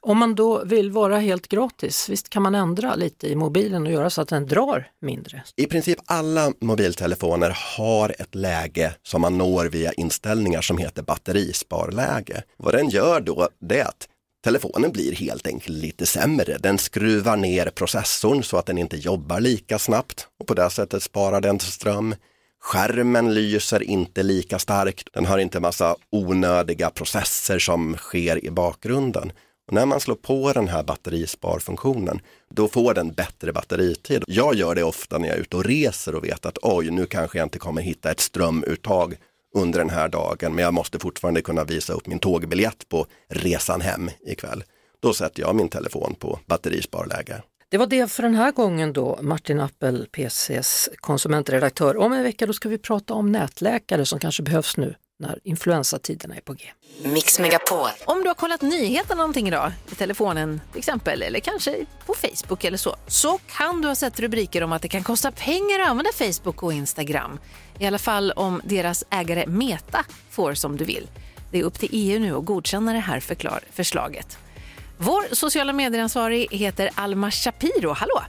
Om 0.07 0.19
man 0.19 0.35
då 0.35 0.65
vill 0.65 0.91
vara 0.91 1.19
helt 1.19 1.49
gratis, 1.49 2.09
visst 2.09 2.29
kan 2.29 2.43
man 2.43 2.55
ändra 2.55 2.95
lite 2.95 3.29
i 3.29 3.35
mobilen 3.35 3.87
och 3.87 3.93
göra 3.93 4.11
så 4.11 4.21
att 4.21 4.29
den 4.29 4.47
drar 4.47 4.91
mindre? 5.01 5.43
I 5.57 5.67
princip 5.67 5.99
alla 6.07 6.53
mobiltelefoner 6.61 7.57
har 7.77 8.15
ett 8.19 8.35
läge 8.35 8.95
som 9.03 9.21
man 9.21 9.39
når 9.39 9.65
via 9.65 9.93
inställningar 9.93 10.61
som 10.61 10.79
heter 10.79 11.03
batterisparläge. 11.03 12.43
Vad 12.57 12.75
den 12.75 12.89
gör 12.89 13.21
då, 13.21 13.49
det 13.61 13.79
är 13.79 13.85
att 13.85 14.09
telefonen 14.45 14.93
blir 14.93 15.13
helt 15.13 15.47
enkelt 15.47 15.79
lite 15.79 16.07
sämre. 16.07 16.59
Den 16.59 16.79
skruvar 16.79 17.37
ner 17.37 17.67
processorn 17.67 18.43
så 18.43 18.57
att 18.57 18.67
den 18.67 18.79
inte 18.79 18.97
jobbar 18.97 19.41
lika 19.41 19.79
snabbt 19.79 20.29
och 20.41 20.47
på 20.47 20.55
det 20.55 20.71
sättet 20.71 21.03
sparar 21.03 21.41
den 21.41 21.61
ström. 21.61 22.15
Skärmen 22.61 23.35
lyser 23.35 23.83
inte 23.83 24.23
lika 24.23 24.59
starkt. 24.59 25.09
Den 25.13 25.27
har 25.27 25.39
inte 25.39 25.61
massa 25.61 25.97
onödiga 26.11 26.91
processer 26.91 27.59
som 27.59 27.97
sker 27.97 28.45
i 28.45 28.51
bakgrunden. 28.51 29.33
Och 29.67 29.73
när 29.73 29.87
man 29.87 30.01
slår 30.01 30.15
på 30.15 30.53
den 30.53 30.69
här 30.69 30.83
batterisparfunktionen, 30.83 32.21
då 32.51 32.69
får 32.69 32.95
den 32.95 33.13
bättre 33.13 33.53
batteritid. 33.53 34.25
Jag 34.27 34.55
gör 34.55 34.75
det 34.75 34.83
ofta 34.83 35.19
när 35.19 35.29
jag 35.29 35.37
är 35.37 35.41
ute 35.41 35.57
och 35.57 35.65
reser 35.65 36.15
och 36.15 36.25
vet 36.25 36.47
att 36.47 36.59
oj, 36.63 36.91
nu 36.91 37.07
kanske 37.07 37.39
jag 37.39 37.47
inte 37.47 37.59
kommer 37.59 37.83
hitta 37.83 38.11
ett 38.11 38.21
strömuttag 38.21 39.17
under 39.57 39.79
den 39.79 39.91
här 39.91 40.09
dagen, 40.09 40.55
men 40.55 40.65
jag 40.65 40.75
måste 40.75 40.99
fortfarande 40.99 41.43
kunna 41.43 41.65
visa 41.65 41.93
upp 41.93 42.07
min 42.07 42.19
tågbiljett 42.19 42.89
på 42.89 43.07
resan 43.29 43.81
hem 43.81 44.11
ikväll. 44.27 44.65
Då 45.01 45.15
sätter 45.15 45.43
jag 45.43 45.55
min 45.55 45.69
telefon 45.69 46.15
på 46.19 46.39
batterisparläge. 46.47 47.43
Det 47.69 47.79
var 47.79 47.87
det 47.87 48.11
för 48.11 48.23
den 48.23 48.35
här 48.35 48.53
gången 48.53 48.93
då, 48.93 49.19
Martin 49.23 49.61
Appel, 49.61 50.07
PCs 50.13 50.89
konsumentredaktör. 50.97 51.97
Om 51.97 52.13
en 52.13 52.23
vecka 52.23 52.47
då 52.47 52.53
ska 52.53 52.69
vi 52.69 52.79
prata 52.79 53.15
om 53.15 53.33
nätläkare 53.33 54.07
som 54.07 54.19
kanske 54.19 54.43
behövs 54.43 54.77
nu 54.77 54.95
när 55.19 55.39
influensatiderna 55.45 56.35
är 56.37 56.41
på 56.41 56.53
G. 56.53 56.65
Mix 57.05 57.39
Megapol. 57.39 57.89
Om 58.05 58.23
du 58.23 58.29
har 58.29 58.35
kollat 58.35 58.63
nyheterna 58.63 59.15
någonting 59.15 59.49
idag, 59.49 59.73
i 59.93 59.95
telefonen 59.95 60.61
till 60.71 60.79
exempel, 60.79 61.23
eller 61.23 61.41
kanske 61.41 61.77
på 62.07 62.15
Facebook 62.15 62.65
eller 62.65 62.79
så, 62.79 62.97
så 63.07 63.39
kan 63.47 63.81
du 63.83 63.89
ha 63.89 63.95
sett 63.95 64.21
rubriker 64.21 64.63
om 64.63 64.73
att 64.73 64.83
det 64.83 64.89
kan 64.89 65.03
kosta 65.03 65.31
pengar 65.31 65.81
att 65.81 65.89
använda 65.89 66.11
Facebook 66.13 66.63
och 66.63 66.73
Instagram. 66.73 67.39
I 67.79 67.87
alla 67.87 67.99
fall 67.99 68.31
om 68.33 68.61
deras 68.65 69.05
ägare 69.11 69.47
Meta 69.47 70.05
får 70.31 70.55
som 70.55 70.77
du 70.77 70.85
vill. 70.85 71.09
Det 71.51 71.59
är 71.59 71.63
upp 71.63 71.79
till 71.79 71.89
EU 71.93 72.19
nu 72.21 72.37
att 72.37 72.45
godkänna 72.45 72.93
det 72.93 72.99
här 72.99 73.21
förklar- 73.21 73.65
förslaget. 73.73 74.39
Vår 74.99 75.35
sociala 75.35 75.73
medieransvarig 75.73 76.49
heter 76.51 76.91
Alma 76.95 77.31
Shapiro. 77.31 77.93
Hallå! 77.93 78.23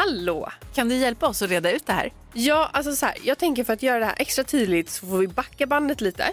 Hallå! 0.00 0.48
Kan 0.74 0.88
du 0.88 0.96
hjälpa 0.96 1.26
oss 1.28 1.42
att 1.42 1.50
reda 1.50 1.70
ut 1.72 1.86
det 1.86 1.92
här? 1.92 2.12
Ja, 2.32 2.70
alltså 2.72 2.96
så 2.96 3.06
här, 3.06 3.14
jag 3.22 3.38
tänker 3.38 3.64
för 3.64 3.72
att 3.72 3.82
göra 3.82 3.98
det 3.98 4.04
här 4.04 4.14
extra 4.18 4.44
tydligt 4.44 4.90
så 4.90 5.06
får 5.06 5.18
vi 5.18 5.28
backa 5.28 5.66
bandet 5.66 6.00
lite. 6.00 6.24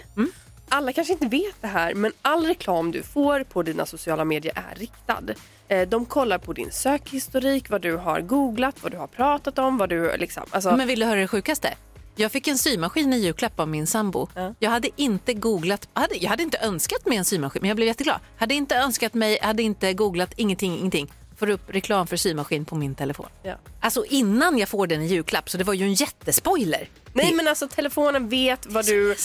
Alla 0.68 0.92
kanske 0.92 1.12
inte 1.12 1.26
vet 1.26 1.54
det 1.60 1.66
här, 1.66 1.94
men 1.94 2.12
all 2.22 2.46
reklam 2.46 2.92
du 2.92 3.02
får 3.02 3.44
på 3.44 3.62
dina 3.62 3.86
sociala 3.86 4.24
medier 4.24 4.52
är 4.70 4.74
riktad. 4.74 5.22
Eh, 5.68 5.88
De 5.88 6.04
kollar 6.06 6.38
på 6.38 6.52
din 6.52 6.70
sökhistorik, 6.72 7.70
vad 7.70 7.80
du 7.82 7.96
har 7.96 8.20
googlat, 8.20 8.82
vad 8.82 8.92
du 8.92 8.98
har 8.98 9.06
pratat 9.06 9.58
om, 9.58 9.78
vad 9.78 9.88
du 9.88 10.16
liksom... 10.16 10.42
Alltså, 10.50 10.76
Men 10.76 10.86
vill 10.86 11.00
du 11.00 11.06
höra 11.06 11.20
det 11.20 11.28
sjukaste? 11.28 11.74
Jag 12.16 12.32
fick 12.32 12.48
en 12.48 12.58
symaskin 12.58 13.12
i 13.12 13.18
julklapp 13.18 13.60
av 13.60 13.68
min 13.68 13.86
sambo. 13.86 14.28
Jag 14.58 14.70
hade 14.70 14.88
inte 14.96 15.34
googlat, 15.34 15.88
hade, 15.92 16.14
jag 16.16 16.30
hade 16.30 16.42
inte 16.42 16.58
önskat 16.58 17.06
mig 17.06 17.18
en 17.18 17.24
symaskin, 17.24 17.60
men 17.62 17.68
jag 17.68 17.76
blev 17.76 17.86
jätteglad. 17.88 18.20
Hade 18.36 18.54
inte 18.54 18.76
önskat 18.76 19.14
mig, 19.14 19.38
hade 19.42 19.62
inte 19.62 19.92
googlat, 19.92 20.32
ingenting, 20.36 20.78
ingenting. 20.78 21.12
Får 21.38 21.50
upp 21.50 21.62
reklam 21.66 22.06
för 22.06 22.16
symaskin 22.16 22.64
på 22.64 22.74
min 22.74 22.94
telefon. 22.94 23.28
Ja. 23.42 23.54
Alltså 23.80 24.04
innan 24.04 24.58
jag 24.58 24.68
får 24.68 24.86
den 24.86 25.02
i 25.02 25.06
julklapp, 25.06 25.50
så 25.50 25.58
det 25.58 25.64
var 25.64 25.74
ju 25.74 25.84
en 25.84 25.94
jättespoiler. 25.94 26.88
Nej 27.12 27.32
men 27.34 27.48
alltså 27.48 27.68
telefonen 27.68 28.28
vet 28.28 28.66
vad 28.66 28.86
du 28.86 29.16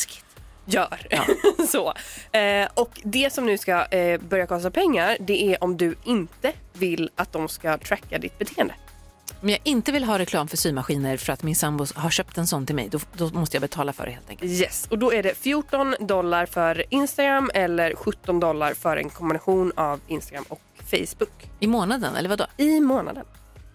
gör. 0.65 1.07
så. 1.67 1.93
Eh, 2.37 2.67
och 2.73 3.01
det 3.03 3.33
som 3.33 3.45
nu 3.45 3.57
ska 3.57 3.85
eh, 3.85 4.21
börja 4.21 4.47
kosta 4.47 4.71
pengar 4.71 5.17
det 5.19 5.53
är 5.53 5.63
om 5.63 5.77
du 5.77 5.95
inte 6.03 6.53
vill 6.73 7.09
att 7.15 7.33
de 7.33 7.49
ska 7.49 7.77
tracka 7.77 8.17
ditt 8.17 8.39
beteende. 8.39 8.75
Om 9.41 9.49
jag 9.49 9.59
inte 9.63 9.91
vill 9.91 10.03
ha 10.03 10.19
reklam 10.19 10.47
för 10.47 10.57
symaskiner 10.57 11.17
för 11.17 11.33
att 11.33 11.43
min 11.43 11.55
sambo 11.55 11.85
har 11.95 12.09
köpt 12.09 12.37
en 12.37 12.47
sån 12.47 12.65
till 12.65 12.75
mig, 12.75 12.89
då, 12.89 12.99
då 13.13 13.29
måste 13.29 13.55
jag 13.57 13.61
betala 13.61 13.93
för 13.93 14.05
det 14.05 14.11
helt 14.11 14.29
enkelt. 14.29 14.51
Yes, 14.51 14.87
och 14.89 14.99
då 14.99 15.13
är 15.13 15.23
det 15.23 15.37
14 15.37 15.95
dollar 15.99 16.45
för 16.45 16.83
Instagram 16.89 17.51
eller 17.53 17.95
17 17.95 18.39
dollar 18.39 18.73
för 18.73 18.97
en 18.97 19.09
kombination 19.09 19.71
av 19.75 19.99
Instagram 20.07 20.45
och 20.49 20.61
Facebook 20.97 21.49
I 21.59 21.67
månaden, 21.67 22.15
eller 22.15 22.29
vadå? 22.29 22.45
i 22.57 22.79
månaden. 22.79 23.25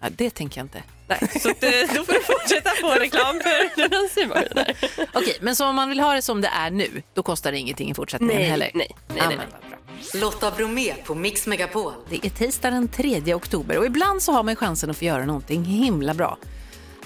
Ja, 0.01 0.07
det 0.17 0.29
tänker 0.29 0.59
jag 0.59 0.65
inte. 0.65 0.83
Nej, 1.07 1.19
så 1.39 1.49
att, 1.49 1.63
eh, 1.63 1.69
då 1.95 2.03
får 2.03 2.13
du 2.13 2.19
fortsätta 2.21 2.69
få 2.81 2.89
reklam 2.91 3.39
för 3.39 3.75
dina 3.75 4.07
symaskiner. 4.15 4.77
Okej, 5.13 5.37
men 5.41 5.55
så 5.55 5.67
om 5.67 5.75
man 5.75 5.89
vill 5.89 5.99
ha 5.99 6.13
det 6.13 6.21
som 6.21 6.41
det 6.41 6.47
är 6.47 6.71
nu, 6.71 7.01
då 7.13 7.23
kostar 7.23 7.51
det 7.51 7.57
ingenting 7.57 7.91
i 7.91 7.93
fortsättningen 7.93 8.35
Nej, 8.35 8.45
heller? 8.49 8.71
nej, 8.73 8.91
nej, 9.07 9.17
Ja, 9.19 9.27
nej, 9.29 9.37
nej. 9.37 10.21
Lotta 10.21 10.51
Bromé 10.51 10.93
på 11.05 11.15
Mix 11.15 11.47
Megapol. 11.47 11.93
Det 12.09 12.25
är 12.25 12.29
tisdag 12.29 12.69
den 12.71 12.87
3 12.87 13.33
oktober 13.33 13.77
och 13.77 13.85
ibland 13.85 14.21
så 14.21 14.31
har 14.31 14.43
man 14.43 14.55
chansen 14.55 14.89
att 14.89 14.97
få 14.97 15.05
göra 15.05 15.25
någonting 15.25 15.63
himla 15.65 16.13
bra. 16.13 16.37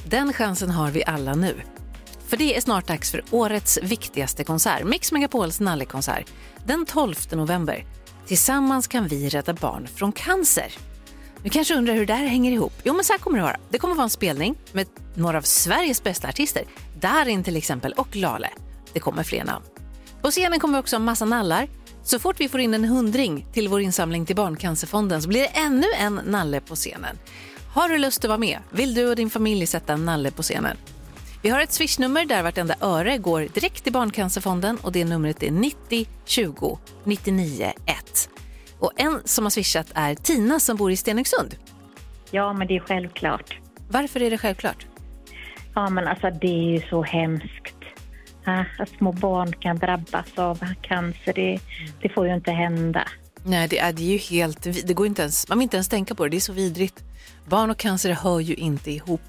Den 0.08 0.34
chansen 0.34 0.70
har 0.70 0.92
vi 0.92 1.04
alla 1.06 1.36
nu. 1.36 1.56
För 2.28 2.38
det 2.38 2.58
är 2.58 2.62
snart 2.62 2.88
dags 2.88 3.12
för 3.12 3.24
årets 3.32 3.80
viktigaste 3.82 4.44
konsert, 4.44 4.84
Mix 4.84 5.12
Megapols 5.12 5.60
nallekonsert. 5.60 6.26
Den 6.66 6.86
12 6.86 7.16
november. 7.32 7.86
Tillsammans 8.28 8.88
kan 8.88 9.08
vi 9.08 9.30
rädda 9.30 9.54
barn 9.54 9.88
från 9.96 10.12
cancer. 10.12 10.74
Du 11.44 11.50
kanske 11.50 11.76
undrar 11.76 11.94
hur 11.94 12.06
det 12.06 12.14
här 12.14 12.26
hänger 12.26 12.52
ihop? 12.52 12.74
Jo, 12.84 12.94
men 12.94 13.04
så 13.04 13.14
här 13.14 13.20
kommer 13.20 13.38
det 13.38 13.44
vara. 13.44 13.58
Det 13.70 13.78
kommer 13.78 13.96
vara 13.96 14.04
en 14.04 14.10
spelning 14.10 14.56
med 14.72 14.88
några 15.16 15.38
av 15.38 15.42
Sveriges 15.42 16.04
bästa 16.04 16.28
artister. 16.28 16.64
Darin 17.00 17.44
till 17.44 17.56
exempel 17.58 17.94
och 17.94 18.16
Lale. 18.16 18.50
Det 18.94 19.00
kommer 19.00 19.24
fler 19.24 19.44
namn. 19.44 19.66
På 20.22 20.32
scenen 20.32 20.60
kommer 20.60 20.78
vi 20.78 20.82
också 20.82 20.96
ha 20.96 21.00
massa 21.00 21.26
nallar. 21.26 21.68
Så 22.04 22.20
fort 22.20 22.40
vi 22.40 22.50
får 22.50 22.60
in 22.60 22.74
en 22.74 22.86
hundring 22.86 23.48
till 23.54 23.68
vår 23.68 23.82
insamling 23.82 24.26
till 24.26 24.36
Barncancerfonden 24.36 25.22
så 25.22 25.28
blir 25.28 25.42
det 25.42 25.48
ännu 25.48 25.88
en 25.98 26.22
nalle 26.26 26.62
på 26.62 26.76
scenen. 26.76 27.18
Har 27.74 27.90
du 27.90 27.98
lust 27.98 28.26
att 28.26 28.30
vara 28.30 28.38
med? 28.38 28.60
Vill 28.70 28.94
du 28.94 29.10
och 29.10 29.16
din 29.16 29.30
familj 29.30 29.68
sätta 29.68 29.94
en 29.94 30.06
nalle 30.06 30.32
på 30.32 30.42
scenen? 30.42 30.78
Vi 31.44 31.50
har 31.50 31.60
ett 31.60 31.72
swishnummer 31.72 32.26
där 32.26 32.44
vartenda 32.44 32.76
öre 32.82 33.18
går 33.18 33.48
direkt 33.54 33.84
till 33.84 33.94
Barncancerfonden 33.94 34.78
och 34.78 34.92
det 34.92 35.06
numret 35.06 35.44
är 35.44 35.52
90 35.52 36.08
20 36.26 36.80
99 37.04 37.74
1. 37.86 38.30
Och 38.80 38.92
en 38.96 39.22
som 39.26 39.46
har 39.46 39.50
swishat 39.50 39.88
är 39.94 40.16
Tina 40.16 40.60
som 40.60 40.78
bor 40.78 40.92
i 40.92 40.96
Stenungsund. 40.96 41.56
Ja, 42.32 42.54
men 42.54 42.68
det 42.68 42.76
är 42.76 42.80
självklart. 42.80 43.58
Varför 43.90 44.22
är 44.22 44.32
det 44.32 44.38
självklart? 44.38 44.86
Ja, 45.76 45.90
men 45.90 46.08
alltså 46.08 46.30
det 46.30 46.48
är 46.48 46.72
ju 46.72 46.82
så 46.82 47.04
hemskt. 47.04 47.76
Ja, 48.46 48.66
att 48.80 48.90
små 48.90 49.12
barn 49.12 49.54
kan 49.54 49.78
drabbas 49.78 50.28
av 50.36 50.60
cancer, 50.82 51.34
det, 51.34 51.60
det 52.02 52.10
får 52.10 52.28
ju 52.28 52.34
inte 52.36 52.52
hända. 52.52 53.08
Nej, 53.46 53.68
det 53.68 53.80
är, 53.80 53.94
det 53.94 54.02
är 54.02 54.12
ju 54.12 54.18
helt... 54.18 54.64
Det 54.64 54.94
går 54.94 55.08
inte 55.08 55.22
ens, 55.22 55.50
man 55.50 55.58
vill 55.58 55.64
inte 55.64 55.78
ens 55.78 55.90
tänka 55.90 56.16
på 56.16 56.24
det, 56.24 56.30
det 56.30 56.38
är 56.38 56.42
så 56.42 56.54
vidrigt. 56.54 57.04
Barn 57.48 57.70
och 57.70 57.78
cancer 57.78 58.12
hör 58.12 58.40
ju 58.40 58.54
inte 58.54 58.92
ihop. 58.92 59.22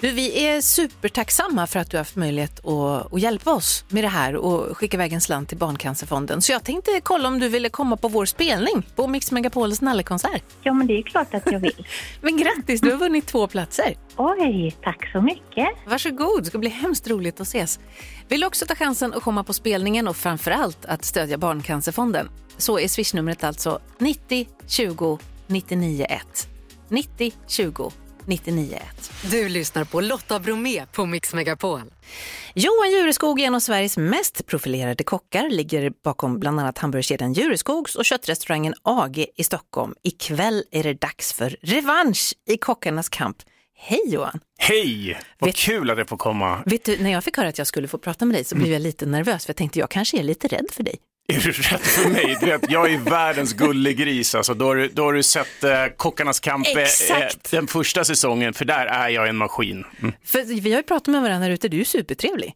Du, 0.00 0.10
vi 0.10 0.46
är 0.46 0.60
supertacksamma 0.60 1.66
för 1.66 1.80
att 1.80 1.90
du 1.90 1.96
har 1.96 2.00
haft 2.00 2.16
möjlighet 2.16 2.66
att, 2.66 3.12
att 3.12 3.20
hjälpa 3.20 3.54
oss 3.54 3.84
med 3.88 4.04
det 4.04 4.08
här 4.08 4.36
och 4.36 4.76
skicka 4.76 4.96
iväg 4.96 5.12
en 5.12 5.20
slant 5.20 5.48
till 5.48 5.58
Barncancerfonden. 5.58 6.42
Så 6.42 6.52
jag 6.52 6.64
tänkte 6.64 7.00
kolla 7.02 7.28
om 7.28 7.38
du 7.38 7.48
ville 7.48 7.68
komma 7.68 7.96
på 7.96 8.08
vår 8.08 8.24
spelning 8.24 8.86
på 8.96 9.06
Mix 9.06 9.32
Megapols 9.32 9.80
nallekonsert. 9.80 10.44
Ja, 10.62 10.72
men 10.72 10.86
det 10.86 10.98
är 10.98 11.02
klart 11.02 11.34
att 11.34 11.52
jag 11.52 11.60
vill. 11.60 11.86
Men 12.20 12.36
grattis, 12.36 12.80
du 12.80 12.90
har 12.90 12.98
vunnit 12.98 13.26
två 13.26 13.46
platser. 13.46 13.96
Oj, 14.16 14.76
tack 14.82 15.12
så 15.12 15.20
mycket. 15.20 15.68
Varsågod, 15.86 16.42
det 16.42 16.46
ska 16.46 16.58
bli 16.58 16.70
hemskt 16.70 17.08
roligt 17.08 17.40
att 17.40 17.46
ses. 17.46 17.80
Vill 18.28 18.40
du 18.40 18.46
också 18.46 18.66
ta 18.66 18.74
chansen 18.74 19.14
att 19.14 19.22
komma 19.22 19.44
på 19.44 19.52
spelningen 19.52 20.08
och 20.08 20.16
framför 20.16 20.50
allt 20.50 20.84
att 20.86 21.04
stödja 21.04 21.38
Barncancerfonden 21.38 22.28
så 22.56 22.78
är 22.78 22.88
swishnumret 22.88 23.44
alltså 23.44 23.80
90 23.98 24.48
20 24.66 25.18
99 25.46 26.06
1. 26.08 26.48
90 26.88 27.32
20 27.46 27.92
99 28.26 28.74
1. 28.74 29.12
Du 29.30 29.48
lyssnar 29.48 29.84
på 29.84 30.00
Lotta 30.00 30.38
Bromé 30.38 30.86
på 30.92 31.06
Mix 31.06 31.34
Megapol. 31.34 31.80
Johan 32.54 32.90
Jureskog 32.90 33.40
är 33.40 33.46
en 33.46 33.54
av 33.54 33.60
Sveriges 33.60 33.96
mest 33.96 34.46
profilerade 34.46 35.04
kockar, 35.04 35.50
ligger 35.50 35.92
bakom 36.04 36.40
bland 36.40 36.60
annat 36.60 36.78
hamburgerkedjan 36.78 37.32
Jureskogs 37.32 37.94
och 37.94 38.04
köttrestaurangen 38.04 38.74
AG 38.82 39.26
i 39.36 39.44
Stockholm. 39.44 39.94
Ikväll 40.02 40.64
är 40.70 40.82
det 40.82 40.94
dags 40.94 41.32
för 41.32 41.56
revansch 41.62 42.34
i 42.48 42.56
Kockarnas 42.56 43.08
kamp. 43.08 43.36
Hej 43.78 44.00
Johan! 44.06 44.40
Hej! 44.58 45.18
Vad 45.38 45.48
Vet- 45.48 45.56
kul 45.56 45.90
att 45.90 45.98
jag 45.98 46.08
får 46.08 46.16
komma. 46.16 46.62
Vet 46.66 46.84
du, 46.84 46.98
när 46.98 47.12
jag 47.12 47.24
fick 47.24 47.36
höra 47.36 47.48
att 47.48 47.58
jag 47.58 47.66
skulle 47.66 47.88
få 47.88 47.98
prata 47.98 48.24
med 48.24 48.36
dig 48.36 48.44
så 48.44 48.54
blev 48.54 48.72
jag 48.72 48.82
lite 48.82 49.06
nervös 49.06 49.46
för 49.46 49.50
jag 49.50 49.56
tänkte 49.56 49.78
jag 49.78 49.90
kanske 49.90 50.18
är 50.18 50.22
lite 50.22 50.48
rädd 50.48 50.66
för 50.72 50.82
dig. 50.82 50.96
Är 51.28 51.40
du 51.40 51.52
rädd 51.52 51.80
för 51.80 52.10
mig? 52.10 52.36
Du 52.40 52.46
vet, 52.46 52.70
jag 52.70 52.92
är 52.92 52.98
världens 52.98 53.52
gullegris. 53.52 54.34
Alltså, 54.34 54.54
då, 54.54 54.64
har 54.64 54.76
du, 54.76 54.88
då 54.88 55.02
har 55.02 55.12
du 55.12 55.22
sett 55.22 55.64
eh, 55.64 55.70
Kockarnas 55.96 56.40
kamp, 56.40 56.66
eh, 56.66 56.82
Exakt. 56.82 57.50
den 57.50 57.66
första 57.66 58.04
säsongen, 58.04 58.54
för 58.54 58.64
där 58.64 58.86
är 58.86 59.08
jag 59.08 59.28
en 59.28 59.36
maskin. 59.36 59.84
Mm. 60.00 60.14
För 60.24 60.60
vi 60.60 60.70
har 60.70 60.78
ju 60.78 60.82
pratat 60.82 61.06
med 61.06 61.22
varandra 61.22 61.48
ute, 61.48 61.68
du 61.68 61.80
är 61.80 61.84
supertrevlig. 61.84 62.54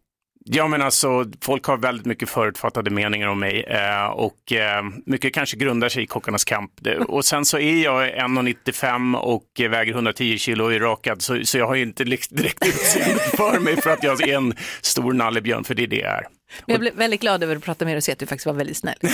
Ja, 0.52 0.68
men 0.68 0.82
alltså, 0.82 1.26
folk 1.40 1.64
har 1.64 1.76
väldigt 1.76 2.06
mycket 2.06 2.28
förutfattade 2.28 2.90
meningar 2.90 3.28
om 3.28 3.40
mig 3.40 3.62
eh, 3.62 4.06
och 4.06 4.52
eh, 4.52 4.84
mycket 5.06 5.34
kanske 5.34 5.56
grundar 5.56 5.88
sig 5.88 6.02
i 6.02 6.06
Kockarnas 6.06 6.44
kamp. 6.44 6.72
Och 7.08 7.24
sen 7.24 7.44
så 7.44 7.58
är 7.58 7.84
jag 7.84 8.08
1,95 8.08 9.16
och 9.16 9.44
väger 9.70 9.92
110 9.92 10.38
kilo 10.38 10.64
och 10.64 10.74
är 10.74 10.80
rakad, 10.80 11.22
så, 11.22 11.40
så 11.44 11.58
jag 11.58 11.66
har 11.66 11.74
ju 11.74 11.82
inte 11.82 12.04
direkt 12.30 12.32
utseende 12.66 13.18
för 13.18 13.60
mig 13.60 13.76
för 13.76 13.90
att 13.90 14.02
jag 14.02 14.28
är 14.28 14.36
en 14.36 14.54
stor 14.80 15.12
nallebjörn, 15.12 15.64
för 15.64 15.74
det 15.74 15.82
är 15.82 15.86
det 15.86 15.96
jag 15.96 16.12
är. 16.12 16.26
Men 16.66 16.72
jag 16.72 16.80
blev 16.80 16.94
väldigt 16.94 17.20
glad 17.20 17.42
över 17.42 17.56
att 17.56 17.64
prata 17.64 17.84
med 17.84 17.92
dig 17.92 17.96
och 17.96 18.04
se 18.04 18.12
att 18.12 18.18
du 18.18 18.26
faktiskt 18.26 18.46
var 18.46 18.54
väldigt 18.54 18.76
snäll. 18.76 18.98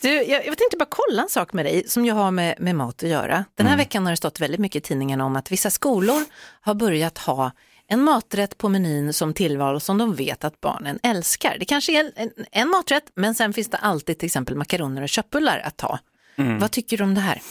Du, 0.00 0.08
jag, 0.08 0.46
jag 0.46 0.58
tänkte 0.58 0.76
bara 0.78 0.88
kolla 0.88 1.22
en 1.22 1.28
sak 1.28 1.52
med 1.52 1.64
dig 1.64 1.84
som 1.86 2.04
ju 2.06 2.12
har 2.12 2.30
med, 2.30 2.54
med 2.58 2.74
mat 2.74 3.02
att 3.02 3.08
göra. 3.08 3.44
Den 3.54 3.66
här 3.66 3.76
veckan 3.76 4.04
har 4.04 4.10
det 4.10 4.16
stått 4.16 4.40
väldigt 4.40 4.60
mycket 4.60 4.84
i 4.84 4.88
tidningarna 4.88 5.24
om 5.24 5.36
att 5.36 5.52
vissa 5.52 5.70
skolor 5.70 6.24
har 6.60 6.74
börjat 6.74 7.18
ha 7.18 7.52
en 7.88 8.02
maträtt 8.02 8.58
på 8.58 8.68
menyn 8.68 9.12
som 9.12 9.34
tillval 9.34 9.80
som 9.80 9.98
de 9.98 10.14
vet 10.14 10.44
att 10.44 10.60
barnen 10.60 10.98
älskar. 11.02 11.56
Det 11.58 11.64
kanske 11.64 12.00
är 12.00 12.12
en, 12.16 12.30
en 12.52 12.68
maträtt, 12.68 13.04
men 13.14 13.34
sen 13.34 13.52
finns 13.52 13.70
det 13.70 13.76
alltid 13.76 14.18
till 14.18 14.26
exempel 14.26 14.56
makaroner 14.56 15.02
och 15.02 15.08
köttbullar 15.08 15.58
att 15.64 15.76
ta. 15.76 15.98
Vad 16.36 16.70
tycker 16.70 16.98
du 16.98 17.04
om 17.04 17.14
det 17.14 17.20
här? 17.20 17.42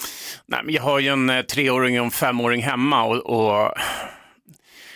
Nej, 0.46 0.62
men 0.64 0.74
jag 0.74 0.84
har 0.84 1.00
ju 1.00 1.08
en 1.08 1.30
eh, 1.30 1.42
treåring 1.42 2.00
och 2.00 2.06
en 2.06 2.12
femåring 2.12 2.64
hemma 2.64 3.04
och, 3.04 3.18
och 3.18 3.74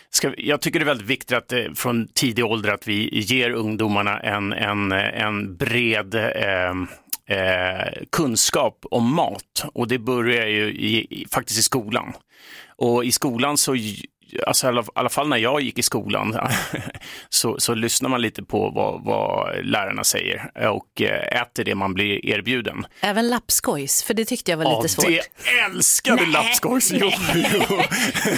ska, 0.10 0.34
jag 0.38 0.62
tycker 0.62 0.80
det 0.80 0.84
är 0.84 0.88
väldigt 0.88 1.08
viktigt 1.08 1.38
att 1.38 1.52
eh, 1.52 1.64
från 1.76 2.08
tidig 2.08 2.46
ålder 2.46 2.72
att 2.72 2.88
vi 2.88 3.20
ger 3.20 3.50
ungdomarna 3.50 4.20
en, 4.20 4.54
en, 4.54 4.92
eh, 4.92 5.22
en 5.22 5.58
bred 5.58 6.16
eh, 6.16 6.72
eh, 7.38 7.94
kunskap 8.12 8.86
om 8.92 9.16
mat 9.16 9.66
och 9.74 9.88
det 9.88 10.00
börjar 10.00 10.48
ju 10.48 10.66
i, 10.66 11.26
faktiskt 11.32 11.60
i 11.60 11.64
skolan. 11.64 12.14
Och 12.78 13.06
i 13.06 13.12
skolan 13.12 13.58
så 13.58 13.76
Alltså, 14.48 14.68
i 14.68 14.70
alla- 14.70 14.84
alla 14.96 15.10
fall 15.10 15.28
när 15.30 15.38
jag 15.38 15.62
gick 15.62 15.80
i 15.80 15.84
skolan 15.84 16.38
så, 17.30 17.60
så 17.60 17.74
lyssnar 17.76 18.10
man 18.10 18.22
lite 18.22 18.44
på 18.44 18.70
vad, 18.70 19.04
vad 19.04 19.66
lärarna 19.66 20.04
säger 20.04 20.52
och 20.70 21.02
eh, 21.02 21.42
äter 21.42 21.64
det 21.64 21.76
man 21.76 21.94
blir 21.94 22.26
erbjuden. 22.26 22.86
Även 23.02 23.30
lappskojs, 23.30 24.04
för 24.04 24.14
det 24.14 24.26
tyckte 24.26 24.52
jag 24.52 24.58
var 24.58 24.76
lite 24.78 24.94
svårt. 24.94 25.06
det 25.06 25.22
älskade 25.72 26.26
lappskojs. 26.26 26.92
Jo, 26.92 27.12
jo. 27.36 27.60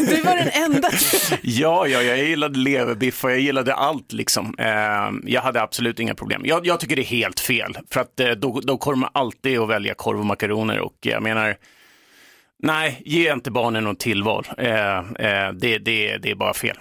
Du 0.10 0.22
var 0.22 0.36
den 0.36 0.50
enda. 0.64 0.90
Ja, 1.42 1.88
ja, 1.88 2.02
jag 2.02 2.18
gillade 2.18 2.60
leverbiff 2.60 3.24
och 3.24 3.32
jag 3.32 3.40
gillade 3.40 3.74
allt 3.74 4.12
liksom. 4.14 4.56
Eh, 4.60 5.32
jag 5.32 5.42
hade 5.42 5.62
absolut 5.62 6.00
inga 6.00 6.16
problem. 6.16 6.42
Jag, 6.46 6.68
jag 6.68 6.80
tycker 6.80 6.96
det 6.96 7.02
är 7.02 7.04
helt 7.06 7.40
fel, 7.40 7.78
för 7.92 8.00
att 8.02 8.20
eh, 8.20 8.30
då, 8.30 8.60
då 8.64 8.78
kommer 8.78 8.98
man 8.98 9.10
alltid 9.14 9.60
att 9.60 9.70
välja 9.70 9.94
korv 9.94 10.20
och 10.20 10.26
makaroner 10.26 10.80
och 10.80 10.98
jag 11.02 11.24
menar, 11.24 11.56
nej, 12.64 13.02
ge 13.06 13.34
inte 13.34 13.52
barnen 13.52 13.84
något 13.84 14.00
tillval. 14.00 14.48
Eh, 14.58 14.98
eh, 14.98 15.52
det, 15.54 15.78
det, 15.78 16.18
det 16.18 16.32
är 16.32 16.36
bara 16.36 16.54
fel. 16.54 16.78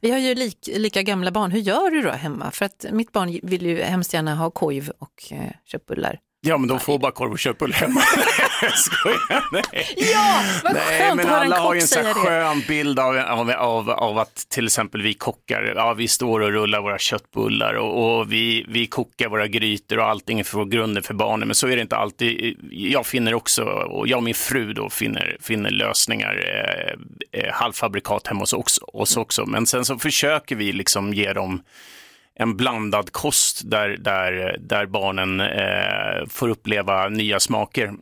Vi 0.00 0.10
har 0.10 0.18
ju 0.18 0.34
lik, 0.34 0.68
lika 0.76 1.02
gamla 1.02 1.30
barn. 1.30 1.50
Hur 1.50 1.60
gör 1.60 1.90
du 1.90 2.02
då 2.02 2.10
hemma? 2.10 2.50
För 2.50 2.64
att 2.64 2.86
mitt 2.90 3.12
barn 3.12 3.40
vill 3.42 3.66
ju 3.66 3.82
hemskt 3.82 4.14
gärna 4.14 4.34
ha 4.34 4.50
korv 4.50 4.90
och 4.98 5.32
eh, 5.32 5.38
köttbullar. 5.64 6.18
Ja, 6.40 6.58
men 6.58 6.68
de 6.68 6.80
får 6.80 6.98
bara 6.98 7.12
korv 7.12 7.32
och 7.32 7.38
köttbullar 7.38 7.76
hemma. 7.76 8.00
jag 8.62 8.78
skojar, 8.78 9.44
nej. 9.52 9.64
Ja, 9.96 10.42
vad 10.64 10.74
Nej, 10.74 10.98
skönt 10.98 11.16
men 11.16 11.26
att 11.26 11.32
höra 11.32 11.44
en 11.44 11.52
alla 11.52 11.58
har 11.58 11.66
kock 11.66 11.74
ju 11.74 11.80
en 11.80 11.86
sån 11.86 12.14
skön 12.14 12.62
bild 12.68 12.98
av, 12.98 13.18
av, 13.18 13.50
av, 13.50 13.90
av 13.90 14.18
att 14.18 14.48
till 14.48 14.66
exempel 14.66 15.02
vi 15.02 15.14
kockar, 15.14 15.72
ja, 15.76 15.94
vi 15.94 16.08
står 16.08 16.40
och 16.40 16.50
rullar 16.52 16.80
våra 16.80 16.98
köttbullar 16.98 17.74
och, 17.74 18.18
och 18.18 18.32
vi, 18.32 18.64
vi 18.68 18.86
kokar 18.86 19.28
våra 19.28 19.46
grytor 19.46 19.98
och 19.98 20.04
allting 20.08 20.44
för 20.44 20.64
grunden 20.64 21.02
för 21.02 21.14
barnen. 21.14 21.48
Men 21.48 21.54
så 21.54 21.68
är 21.68 21.76
det 21.76 21.82
inte 21.82 21.96
alltid. 21.96 22.56
Jag 22.70 23.06
finner 23.06 23.34
också, 23.34 23.64
och 23.64 24.08
jag 24.08 24.16
och 24.16 24.22
min 24.22 24.34
fru 24.34 24.72
då 24.72 24.90
finner, 24.90 25.36
finner 25.40 25.70
lösningar, 25.70 26.44
eh, 27.32 27.40
eh, 27.40 27.52
halvfabrikat 27.52 28.26
hemma 28.26 28.40
hos 28.40 28.80
oss 28.92 29.16
också. 29.16 29.46
Men 29.46 29.66
sen 29.66 29.84
så 29.84 29.98
försöker 29.98 30.56
vi 30.56 30.72
liksom 30.72 31.14
ge 31.14 31.32
dem 31.32 31.62
en 32.38 32.56
blandad 32.56 33.12
kost 33.12 33.60
där, 33.64 33.88
där, 33.88 34.56
där 34.60 34.86
barnen 34.86 35.40
eh, 35.40 36.26
får 36.28 36.48
uppleva 36.48 37.08
nya 37.08 37.40
smaker. 37.40 37.92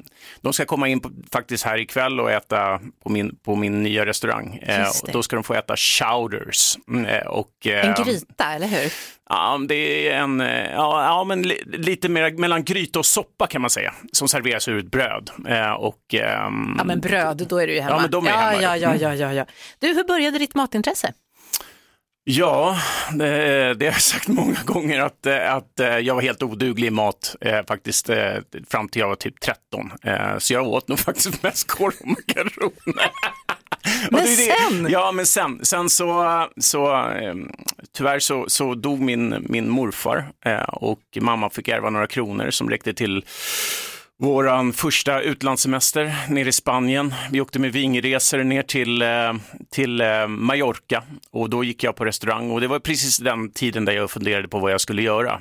De 0.41 0.53
ska 0.53 0.65
komma 0.65 0.89
in 0.89 1.01
på, 1.01 1.11
faktiskt 1.33 1.65
här 1.65 1.79
ikväll 1.79 2.21
och 2.21 2.31
äta 2.31 2.81
på 3.03 3.09
min, 3.09 3.37
på 3.37 3.57
min 3.57 3.83
nya 3.83 4.07
restaurang. 4.07 4.59
Eh, 4.63 4.87
då 5.13 5.23
ska 5.23 5.37
de 5.37 5.45
få 5.45 5.55
äta 5.55 5.77
chowders. 5.77 6.77
Mm, 6.89 7.07
eh, 7.07 7.27
och, 7.27 7.67
eh, 7.67 7.87
En 7.89 8.05
gryta, 8.05 8.53
eller 8.55 8.67
hur? 8.67 8.93
Ja, 9.29 9.61
det 9.69 10.09
är 10.09 10.19
en, 10.19 10.41
eh, 10.41 10.71
ja, 10.73 11.05
ja 11.05 11.25
men 11.25 11.43
li, 11.43 11.63
lite 11.67 12.09
mer 12.09 12.31
mellan 12.31 12.65
gryta 12.65 12.99
och 12.99 13.07
soppa 13.07 13.47
kan 13.47 13.61
man 13.61 13.71
säga, 13.71 13.95
som 14.13 14.29
serveras 14.29 14.69
ur 14.69 14.79
ett 14.79 14.91
bröd. 14.91 15.31
Eh, 15.49 15.73
och, 15.73 16.15
ehm, 16.15 16.75
Ja 16.79 16.85
men 16.85 17.01
bröd, 17.01 17.47
då 17.49 17.59
är 17.59 17.67
du 17.67 17.75
ju 17.75 17.81
hemma. 17.81 17.97
Ja, 17.97 18.01
men 18.01 18.11
de 18.11 18.27
är 18.27 18.31
ja, 18.31 18.37
hemma, 18.37 18.63
ja, 18.63 18.77
ja. 18.77 18.95
ja, 18.95 19.15
ja, 19.15 19.15
ja, 19.15 19.33
ja. 19.33 19.47
Du, 19.79 19.87
hur 19.87 20.05
började 20.05 20.39
ditt 20.39 20.55
matintresse? 20.55 21.13
Ja, 22.27 22.79
det, 23.13 23.75
det 23.75 23.87
har 23.87 23.93
jag 23.93 24.01
sagt 24.01 24.29
många 24.29 24.63
gånger 24.65 25.01
att, 25.01 25.27
att 25.27 25.81
eh, 25.81 25.99
jag 25.99 26.15
var 26.15 26.23
helt 26.23 26.43
oduglig 26.43 26.89
i 26.89 26.91
mat 26.91 27.37
eh, 27.41 27.61
faktiskt 27.69 28.09
eh, 28.09 28.35
fram 28.69 28.89
till 28.89 29.01
jag 29.01 29.09
var 29.09 29.17
typ 29.17 29.41
13. 29.41 29.91
Eh, 30.03 30.39
så 30.39 30.55
jag 30.55 30.67
åt 30.67 30.89
nog 30.89 30.99
faktiskt 31.01 31.43
mest 31.43 31.69
korv 31.69 31.95
och 32.01 32.07
makaroner. 32.07 33.11
Men 34.11 34.27
sen? 34.27 34.87
Ja, 34.91 35.13
men 35.13 35.27
sen, 35.27 35.61
sen 35.63 35.91
så, 35.91 36.49
så 36.57 37.09
eh, 37.11 37.35
tyvärr 37.97 38.19
så, 38.19 38.45
så 38.49 38.75
dog 38.75 39.01
min, 39.01 39.47
min 39.49 39.69
morfar 39.69 40.33
och 40.69 41.01
mamma 41.21 41.51
fick 41.51 41.69
ärva 41.69 41.91
några 41.91 42.07
kronor 42.07 42.51
som 42.51 42.71
räckte 42.71 42.95
till 42.95 43.25
våran 44.19 44.73
första 44.73 45.21
utlandssemester 45.21 46.15
nere 46.29 46.49
i 46.49 46.53
Spanien. 46.53 47.15
Vi 47.31 47.41
åkte 47.41 47.59
med 47.59 47.73
vingresor 47.73 48.45
ner 48.45 48.63
till, 48.63 49.03
eh, 49.03 49.33
till 49.71 50.01
eh, 50.01 50.27
Mallorca 50.27 51.03
och 51.31 51.51
då 51.51 51.65
gick 51.65 51.85
jag 51.85 51.97
på 51.97 52.05
restaurang 52.05 52.51
och 52.51 52.61
det 52.61 52.67
var 52.67 52.79
precis 52.79 53.19
den 53.19 53.51
tiden 53.51 53.85
där 53.85 53.93
jag 53.93 54.11
funderade 54.11 54.49
på 54.49 54.59
vad 54.59 54.73
jag 54.73 54.81
skulle 54.81 55.03
göra. 55.03 55.41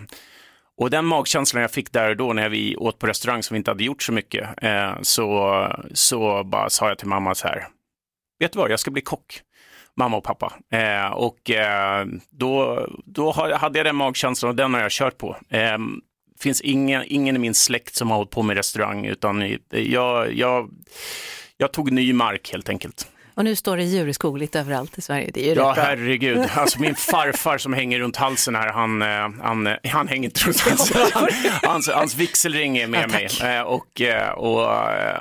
Och 0.78 0.90
den 0.90 1.06
magkänslan 1.06 1.62
jag 1.62 1.72
fick 1.72 1.92
där 1.92 2.10
och 2.10 2.18
då 2.18 2.34
när 2.34 2.50
vi 2.50 2.76
åt 2.76 3.00
på 3.00 3.08
restaurang 3.08 3.44
som 3.44 3.56
vi 3.56 3.58
inte 3.58 3.72
hade 3.72 3.84
gjort 3.84 4.04
så 4.04 4.12
mycket, 4.12 4.64
eh, 4.64 4.94
så, 5.02 5.68
så 5.94 6.44
bara 6.44 6.70
sa 6.70 6.88
jag 6.88 6.98
till 6.98 7.08
mamma 7.08 7.36
så 7.36 7.48
här, 7.48 7.68
vet 8.40 8.54
du 8.54 8.60
vad, 8.60 8.72
jag 8.72 8.80
ska 8.80 8.92
bli 8.92 9.02
kock 9.02 9.42
mamma 9.96 10.18
och 10.18 10.24
pappa. 10.24 10.54
Eh, 10.72 11.12
och 11.12 11.52
eh, 11.52 12.06
då, 12.30 12.88
då 13.06 13.32
hade 13.32 13.80
jag 13.80 13.86
den 13.86 13.96
magkänslan 13.96 14.50
och 14.50 14.56
den 14.56 14.74
har 14.74 14.82
jag 14.82 14.92
kört 14.92 15.18
på. 15.18 15.38
Eh, 15.50 15.78
finns 16.44 16.62
ingen, 16.62 17.04
ingen 17.08 17.36
i 17.36 17.40
min 17.40 17.54
släkt 17.54 17.96
som 17.96 18.10
har 18.10 18.18
hållit 18.18 18.32
på 18.32 18.42
med 18.44 18.58
restaurang 18.58 19.06
utan 19.06 19.58
jag, 19.70 20.34
jag, 20.34 20.70
jag 21.58 21.72
tog 21.74 21.92
ny 21.92 22.14
mark 22.14 22.52
helt 22.52 22.70
enkelt. 22.70 23.08
Och 23.36 23.44
nu 23.44 23.56
står 23.56 23.78
det 23.78 23.84
djurskog 23.84 24.38
lite 24.38 24.60
överallt 24.60 24.98
i 24.98 25.02
Sverige. 25.02 25.32
Det 25.34 25.46
är 25.46 25.50
ju 25.50 25.56
Ja, 25.62 25.74
herregud. 25.78 26.38
Alltså 26.56 26.80
min 26.80 26.96
farfar 26.96 27.58
som 27.58 27.74
hänger 27.74 28.00
runt 28.00 28.16
halsen 28.18 28.56
här, 28.56 28.68
han, 28.74 29.02
eh, 29.02 29.30
han, 29.44 29.68
eh, 29.68 29.74
han 29.84 30.08
hänger 30.08 30.24
inte 30.24 30.42
runt 30.46 30.60
halsen. 30.60 31.02
Han, 31.14 31.28
hans, 31.64 31.90
hans 31.90 32.16
vigselring 32.16 32.78
är 32.78 32.88
med 32.88 33.04
Ja, 33.04 33.08
mig. 33.08 33.56
Eh, 33.58 33.62
Och, 33.62 34.02
och 34.36 34.68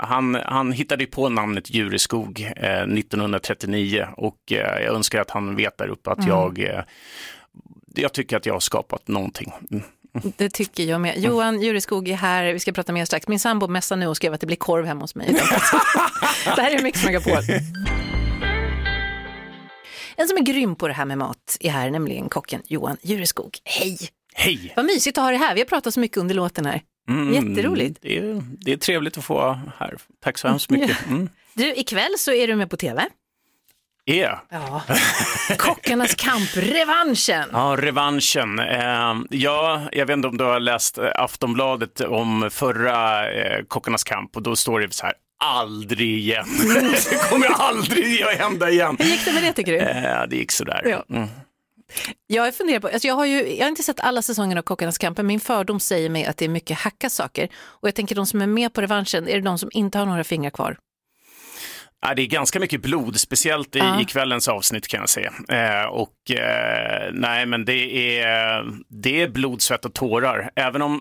han, 0.09 0.35
han 0.45 0.73
hittade 0.73 1.07
på 1.07 1.29
namnet 1.29 1.71
Djureskog 1.71 2.41
eh, 2.57 2.83
1939 2.83 4.07
och 4.17 4.38
jag 4.47 4.83
önskar 4.95 5.21
att 5.21 5.31
han 5.31 5.57
vet 5.57 5.79
där 5.79 5.88
uppe 5.88 6.11
att 6.11 6.19
Mm. 6.19 6.31
jag, 6.31 6.83
jag 7.95 8.12
tycker 8.12 8.37
att 8.37 8.47
jag 8.47 8.55
har 8.55 8.61
skapat 8.61 9.09
någonting. 9.09 9.52
Det 10.37 10.50
tycker 10.50 10.85
jag 10.85 11.00
med. 11.00 11.19
Johan 11.19 11.62
Jureskog 11.62 12.09
är 12.09 12.14
här, 12.14 12.52
vi 12.52 12.59
ska 12.61 12.73
prata 12.73 12.92
mer 12.92 13.04
strax. 13.04 13.28
Min 13.28 13.38
sambo 13.38 13.69
messar 13.69 13.97
nu 13.97 14.07
och 14.07 14.16
skrev 14.16 14.33
att 14.35 14.40
det 14.40 14.47
blir 14.47 14.57
korv 14.57 14.87
hemma 14.87 15.00
hos 15.00 15.14
mig. 15.14 15.26
det 16.57 16.62
här 16.62 16.71
är 16.71 16.83
Mix 16.83 17.04
Megapol. 17.04 17.33
En 20.16 20.28
som 20.28 20.37
är 20.37 20.42
grym 20.42 20.76
på 20.76 20.88
det 20.88 20.95
här 20.95 21.04
med 21.04 21.19
mat 21.19 21.57
är 21.61 21.71
här, 21.71 21.90
nämligen 21.90 22.28
kocken 22.28 22.62
Johan 22.64 22.97
Jureskog. 23.02 23.59
Hej! 23.64 23.99
Hej! 24.35 24.73
Vad 24.76 24.85
mysigt 24.85 25.19
att 25.19 25.25
ha 25.25 25.31
det 25.31 25.37
här. 25.37 25.54
Vi 25.54 25.61
har 25.61 25.66
pratat 25.66 25.95
så 25.95 26.00
mycket 26.00 26.16
under 26.19 26.35
låten 26.35 26.66
här. 26.66 26.83
Mm, 27.09 27.35
Jätteroligt. 27.35 27.99
Det 28.02 28.19
är, 28.19 28.42
det 28.61 28.73
är 28.73 28.76
trevligt 28.76 29.19
att 29.19 29.25
få 29.25 29.35
vara 29.35 29.61
här. 29.78 29.97
Tack 30.25 30.38
så 30.38 30.49
hemskt 30.49 30.71
mycket. 30.71 30.97
Mm. 31.09 31.28
Du, 31.54 31.75
ikväll 31.75 32.14
så 32.19 32.33
är 32.33 32.47
du 32.47 32.57
med 32.57 32.71
på 32.71 32.76
tv. 32.76 33.07
Yeah. 34.11 34.38
Ja. 34.49 34.83
Kockarnas 35.59 36.15
kamp, 36.15 36.57
revanschen. 36.57 37.49
Ja, 37.53 37.77
revanschen. 37.79 38.59
Eh, 38.59 39.15
ja, 39.31 39.83
jag 39.93 40.07
vet 40.07 40.17
inte 40.17 40.29
om 40.29 40.37
du 40.37 40.45
har 40.45 40.61
läst 40.61 40.99
eh, 40.99 41.11
Aftonbladet 41.15 42.01
om 42.01 42.51
förra 42.53 43.31
eh, 43.33 43.65
Kockarnas 43.65 44.05
kamp 44.05 44.37
och 44.37 44.43
då 44.43 44.57
står 44.57 44.81
det 44.81 44.95
så 44.95 45.07
här, 45.07 45.15
aldrig 45.45 46.19
igen. 46.19 46.47
det 47.11 47.31
kommer 47.31 47.47
aldrig 47.47 48.23
att 48.23 48.38
hända 48.38 48.71
igen. 48.71 48.97
Hur 48.99 49.07
gick 49.07 49.25
det 49.25 49.33
med 49.33 49.43
det 49.43 49.53
tycker 49.53 49.73
du? 49.73 49.79
Eh, 49.79 50.27
det 50.29 50.37
gick 50.37 50.53
sådär. 50.53 50.83
Ja. 50.85 51.05
Mm. 51.17 51.29
Jag 52.27 52.55
funderar 52.55 52.81
på, 52.81 52.88
alltså 52.88 53.09
jag, 53.09 53.15
har 53.15 53.27
ju, 53.27 53.57
jag 53.57 53.65
har 53.65 53.69
inte 53.69 53.83
sett 53.83 54.01
alla 54.01 54.23
säsonger 54.23 54.57
av 54.57 54.62
Kockarnas 54.62 54.99
kamp, 54.99 55.17
men 55.17 55.27
min 55.27 55.41
fördom 55.41 55.81
säger 55.81 56.11
mig 56.11 56.25
att 56.25 56.37
det 56.37 56.45
är 56.45 56.49
mycket 56.49 56.79
hacka 56.79 57.11
saker. 57.11 57.49
Och 57.55 57.88
jag 57.88 57.95
tänker 57.95 58.15
de 58.15 58.27
som 58.27 58.43
är 58.43 58.47
med 58.47 58.73
på 58.73 58.81
revanschen, 58.81 59.29
är 59.29 59.35
det 59.35 59.41
de 59.41 59.59
som 59.59 59.71
inte 59.73 59.99
har 59.99 60.07
några 60.07 60.25
fingrar 60.25 60.51
kvar? 60.51 60.77
Ja, 62.07 62.15
det 62.15 62.23
är 62.23 62.27
ganska 62.27 62.61
mycket 62.61 62.83
blod, 62.83 63.21
speciellt 63.21 63.77
i, 63.77 63.79
Ja. 63.79 64.01
i 64.01 64.05
kvällens 64.05 64.49
avsnitt 64.49 64.88
kan 64.88 65.01
jag 65.01 65.09
säga. 65.09 65.33
Eh, 65.49 65.87
och 65.87 66.31
eh, 66.31 67.11
nej, 67.12 67.47
men 67.47 67.65
det 67.65 68.19
är, 68.21 68.65
det 68.88 69.23
är 69.23 69.29
blod, 69.29 69.62
svett 69.62 69.85
och 69.85 69.95
tårar. 69.95 70.51
Även 70.57 70.83
om 70.83 71.01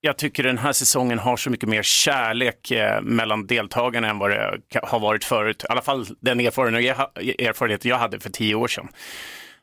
jag 0.00 0.18
tycker 0.18 0.42
den 0.42 0.58
här 0.58 0.72
säsongen 0.72 1.18
har 1.18 1.36
så 1.36 1.50
mycket 1.50 1.68
mer 1.68 1.82
kärlek 1.82 2.70
eh, 2.70 3.00
mellan 3.02 3.46
deltagarna 3.46 4.08
än 4.08 4.18
vad 4.18 4.30
det 4.30 4.58
har 4.82 5.00
varit 5.00 5.24
förut. 5.24 5.64
I 5.68 5.72
alla 5.72 5.82
fall 5.82 6.06
den 6.20 6.40
erfarenhet 6.40 7.84
jag, 7.84 7.98
hade 7.98 8.20
för 8.20 8.30
tio 8.30 8.54
år 8.54 8.68
sedan. 8.68 8.88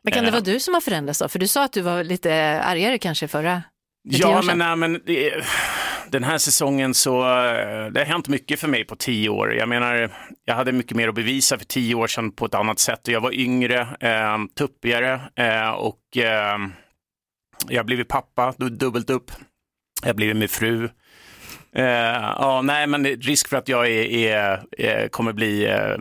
Men 0.03 0.13
kan 0.13 0.23
det 0.23 0.27
Eh. 0.27 0.33
vara 0.33 0.43
du 0.43 0.59
som 0.59 0.73
har 0.73 0.81
förändrats 0.81 1.19
då? 1.19 1.27
För 1.29 1.39
du 1.39 1.47
sa 1.47 1.63
att 1.65 1.73
du 1.73 1.81
var 1.81 2.03
lite 2.03 2.61
argare 2.63 2.97
kanske 2.97 3.27
förra 3.27 3.63
Ja, 4.09 4.41
men, 4.41 4.57
nej, 4.57 4.75
men 4.75 5.01
det, 5.05 5.33
den 6.09 6.23
här 6.23 6.37
säsongen 6.37 6.93
så, 6.93 7.19
eh, 7.21 7.85
det 7.91 7.99
har 7.99 8.05
hänt 8.05 8.27
mycket 8.27 8.59
för 8.59 8.67
mig 8.67 8.85
på 8.85 8.95
tio 8.95 9.29
år. 9.29 9.53
Jag 9.55 9.69
menar, 9.69 10.11
jag 10.45 10.55
hade 10.55 10.71
mycket 10.71 10.97
mer 10.97 11.07
att 11.07 11.15
bevisa 11.15 11.57
för 11.57 11.65
tio 11.65 11.95
år 11.95 12.07
sedan 12.07 12.31
på 12.31 12.45
ett 12.45 12.55
annat 12.55 12.79
sätt. 12.79 12.99
Jag 13.07 13.21
var 13.21 13.33
yngre, 13.33 13.79
eh, 13.99 14.37
tuppigare 14.57 15.21
eh, 15.35 15.69
och 15.69 16.17
eh, 16.17 16.57
jag 17.67 17.79
har 17.79 17.83
blivit 17.83 18.07
pappa, 18.07 18.53
du- 18.57 18.69
dubbelt 18.69 19.09
upp. 19.09 19.31
Jag 20.01 20.09
har 20.09 20.13
blivit 20.13 20.35
med 20.37 20.51
fru. 20.51 20.89
Eh, 21.75 21.83
ja, 22.39 22.61
nej, 22.63 22.87
men 22.87 23.05
risk 23.05 23.47
för 23.49 23.57
att 23.57 23.67
jag 23.69 23.87
är, 23.87 24.05
är, 24.05 24.63
är, 24.77 25.07
kommer 25.07 25.33
bli 25.33 25.65
eh, 25.65 25.97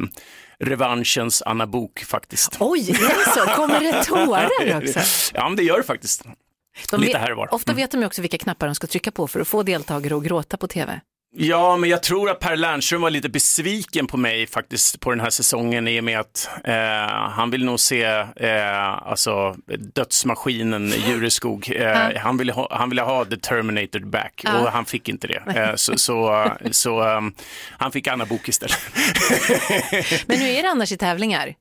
revanschens 0.59 1.43
Anna 1.43 1.67
Bok 1.67 2.01
faktiskt. 2.01 2.57
Oj, 2.61 2.91
är 2.91 2.95
det 2.95 3.31
så? 3.35 3.41
Kommer 3.41 3.81
det 3.81 4.05
tårar 4.05 4.79
också? 4.83 5.01
Ja, 5.35 5.49
men 5.49 5.57
det 5.57 5.63
gör 5.63 5.77
det 5.77 5.83
faktiskt. 5.85 6.23
De 6.91 7.01
Lite 7.01 7.19
här 7.19 7.31
och 7.31 7.37
var. 7.37 7.55
Ofta 7.55 7.73
vet 7.73 7.91
de 7.91 8.01
ju 8.01 8.07
också 8.07 8.23
vilka 8.23 8.39
knappar 8.39 8.67
de 8.67 8.75
ska 8.75 8.87
trycka 8.87 9.11
på 9.11 9.29
för 9.29 9.41
att 9.41 9.49
få 9.49 9.63
deltagare 9.63 10.17
att 10.17 10.25
gråta 10.25 10.57
på 10.57 10.67
tv. 10.69 11.01
Ja, 11.37 11.77
men 11.77 11.91
jag 11.91 12.03
tror 12.03 12.31
att 12.31 12.39
Per 12.41 12.57
Lernström 12.57 13.01
var 13.01 13.11
lite 13.11 13.29
besviken 13.29 14.07
på 14.07 14.17
mig 14.17 14.47
faktiskt 14.47 15.01
på 15.01 15.11
den 15.11 15.21
här 15.21 15.31
säsongen 15.31 15.89
i 15.89 16.01
och 16.01 16.05
med 16.05 16.21
att 16.21 16.49
eh, 16.65 16.75
han 17.31 17.51
vill 17.51 17.65
nog 17.65 17.81
se 17.81 18.05
eh, 18.37 19.09
alltså, 19.09 19.57
dödsmaskinen 19.95 20.93
Jureskog. 21.09 21.71
Eh, 21.77 22.17
han, 22.17 22.37
ville 22.37 22.53
ha, 22.53 22.69
han 22.71 22.89
ville 22.89 23.03
ha 23.03 23.25
The 23.25 23.37
Terminator 23.37 23.99
back 24.01 24.41
Ja. 24.45 24.59
och 24.61 24.69
han 24.73 24.85
fick 24.85 25.09
inte 25.09 25.27
det. 25.27 25.43
Eh, 25.61 25.75
så 25.77 25.99
så, 25.99 26.49
så 26.71 27.03
um, 27.17 27.35
han 27.71 27.93
fick 27.93 28.07
Anna 28.07 28.25
Bok 28.27 28.49
istället. 28.49 28.79
Men 30.27 30.39
hur 30.39 30.49
är 30.49 30.63
det 30.63 30.69
annars 30.69 30.93
i 30.93 30.97
tävlingar? 30.97 31.55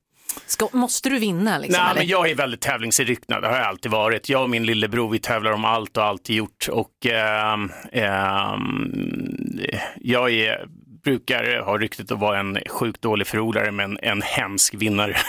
Ska, 0.46 0.68
måste 0.72 1.08
du 1.08 1.18
vinna? 1.18 1.58
Liksom, 1.58 1.82
Nej, 1.82 1.90
eller? 1.90 2.00
men 2.00 2.08
jag 2.08 2.30
är 2.30 2.34
väldigt 2.34 2.60
tävlingsinriktad, 2.60 3.40
det 3.40 3.46
har 3.48 3.56
jag 3.56 3.66
alltid 3.66 3.90
varit. 3.92 4.28
Jag 4.28 4.42
och 4.42 4.50
min 4.50 4.66
lillebror, 4.66 5.10
vi 5.10 5.18
tävlar 5.18 5.50
om 5.50 5.64
allt 5.64 5.96
och 5.96 6.04
alltid 6.04 6.36
gjort. 6.36 6.68
Och 6.68 7.06
ehm, 7.06 7.72
ehm, 7.92 9.60
jag 10.00 10.32
är, 10.32 10.66
brukar 11.04 11.60
ha 11.60 11.78
ryktet 11.78 12.12
att 12.12 12.18
vara 12.18 12.38
en 12.38 12.58
sjukt 12.66 13.02
dålig 13.02 13.26
förlorare, 13.26 13.72
men 13.72 13.98
en 14.02 14.22
hemsk 14.22 14.74
vinnare. 14.74 15.16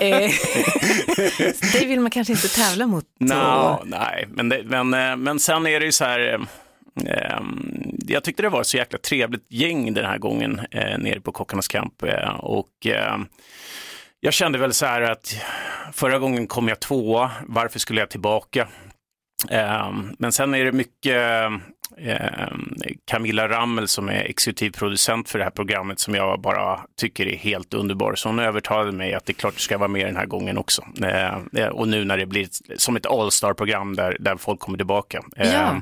Eh, 0.00 0.30
det 1.72 1.86
vill 1.86 2.00
man 2.00 2.10
kanske 2.10 2.32
inte 2.32 2.48
tävla 2.48 2.86
mot. 2.86 3.04
Nå, 3.20 3.82
nej, 3.84 4.28
men, 4.28 4.48
det, 4.48 4.62
men, 4.64 4.94
eh, 4.94 5.16
men 5.16 5.38
sen 5.38 5.66
är 5.66 5.80
det 5.80 5.86
ju 5.86 5.92
så 5.92 6.04
här, 6.04 6.46
eh, 7.04 7.40
jag 8.06 8.24
tyckte 8.24 8.42
det 8.42 8.48
var 8.48 8.60
ett 8.60 8.66
så 8.66 8.76
jäkla 8.76 8.98
trevligt 8.98 9.46
gäng 9.48 9.94
den 9.94 10.04
här 10.04 10.18
gången 10.18 10.60
eh, 10.70 10.98
nere 10.98 11.20
på 11.20 11.32
Kockarnas 11.32 11.68
kamp. 11.68 12.02
Eh, 12.02 12.34
och 12.34 12.86
eh, 12.86 13.18
jag 14.20 14.32
kände 14.32 14.58
väl 14.58 14.72
så 14.72 14.86
här 14.86 15.00
att 15.00 15.36
förra 15.92 16.18
gången 16.18 16.46
kom 16.46 16.68
jag 16.68 16.80
tvåa, 16.80 17.30
varför 17.46 17.78
skulle 17.78 18.00
jag 18.00 18.10
tillbaka? 18.10 18.68
Eh, 19.50 19.92
men 20.18 20.32
sen 20.32 20.54
är 20.54 20.64
det 20.64 20.72
mycket 20.72 21.50
eh, 21.96 22.48
Camilla 23.04 23.48
Rammel 23.48 23.88
som 23.88 24.08
är 24.08 24.20
exekutiv 24.20 24.70
producent 24.70 25.28
för 25.28 25.38
det 25.38 25.44
här 25.44 25.50
programmet 25.50 26.00
som 26.00 26.14
jag 26.14 26.40
bara 26.40 26.80
tycker 26.96 27.26
är 27.26 27.36
helt 27.36 27.74
underbar. 27.74 28.14
Så 28.14 28.28
hon 28.28 28.38
övertalade 28.38 28.92
mig 28.92 29.14
att 29.14 29.26
det 29.26 29.32
är 29.32 29.34
klart 29.34 29.54
du 29.54 29.60
ska 29.60 29.78
vara 29.78 29.88
med 29.88 30.06
den 30.06 30.16
här 30.16 30.26
gången 30.26 30.58
också. 30.58 30.82
Eh, 31.02 31.38
eh, 31.54 31.68
och 31.68 31.88
nu 31.88 32.04
när 32.04 32.16
det 32.16 32.26
blir 32.26 32.48
som 32.76 32.96
ett 32.96 33.06
all-star-program 33.06 33.96
där, 33.96 34.16
där 34.20 34.36
folk 34.36 34.60
kommer 34.60 34.78
tillbaka. 34.78 35.24
Ja. 35.36 35.76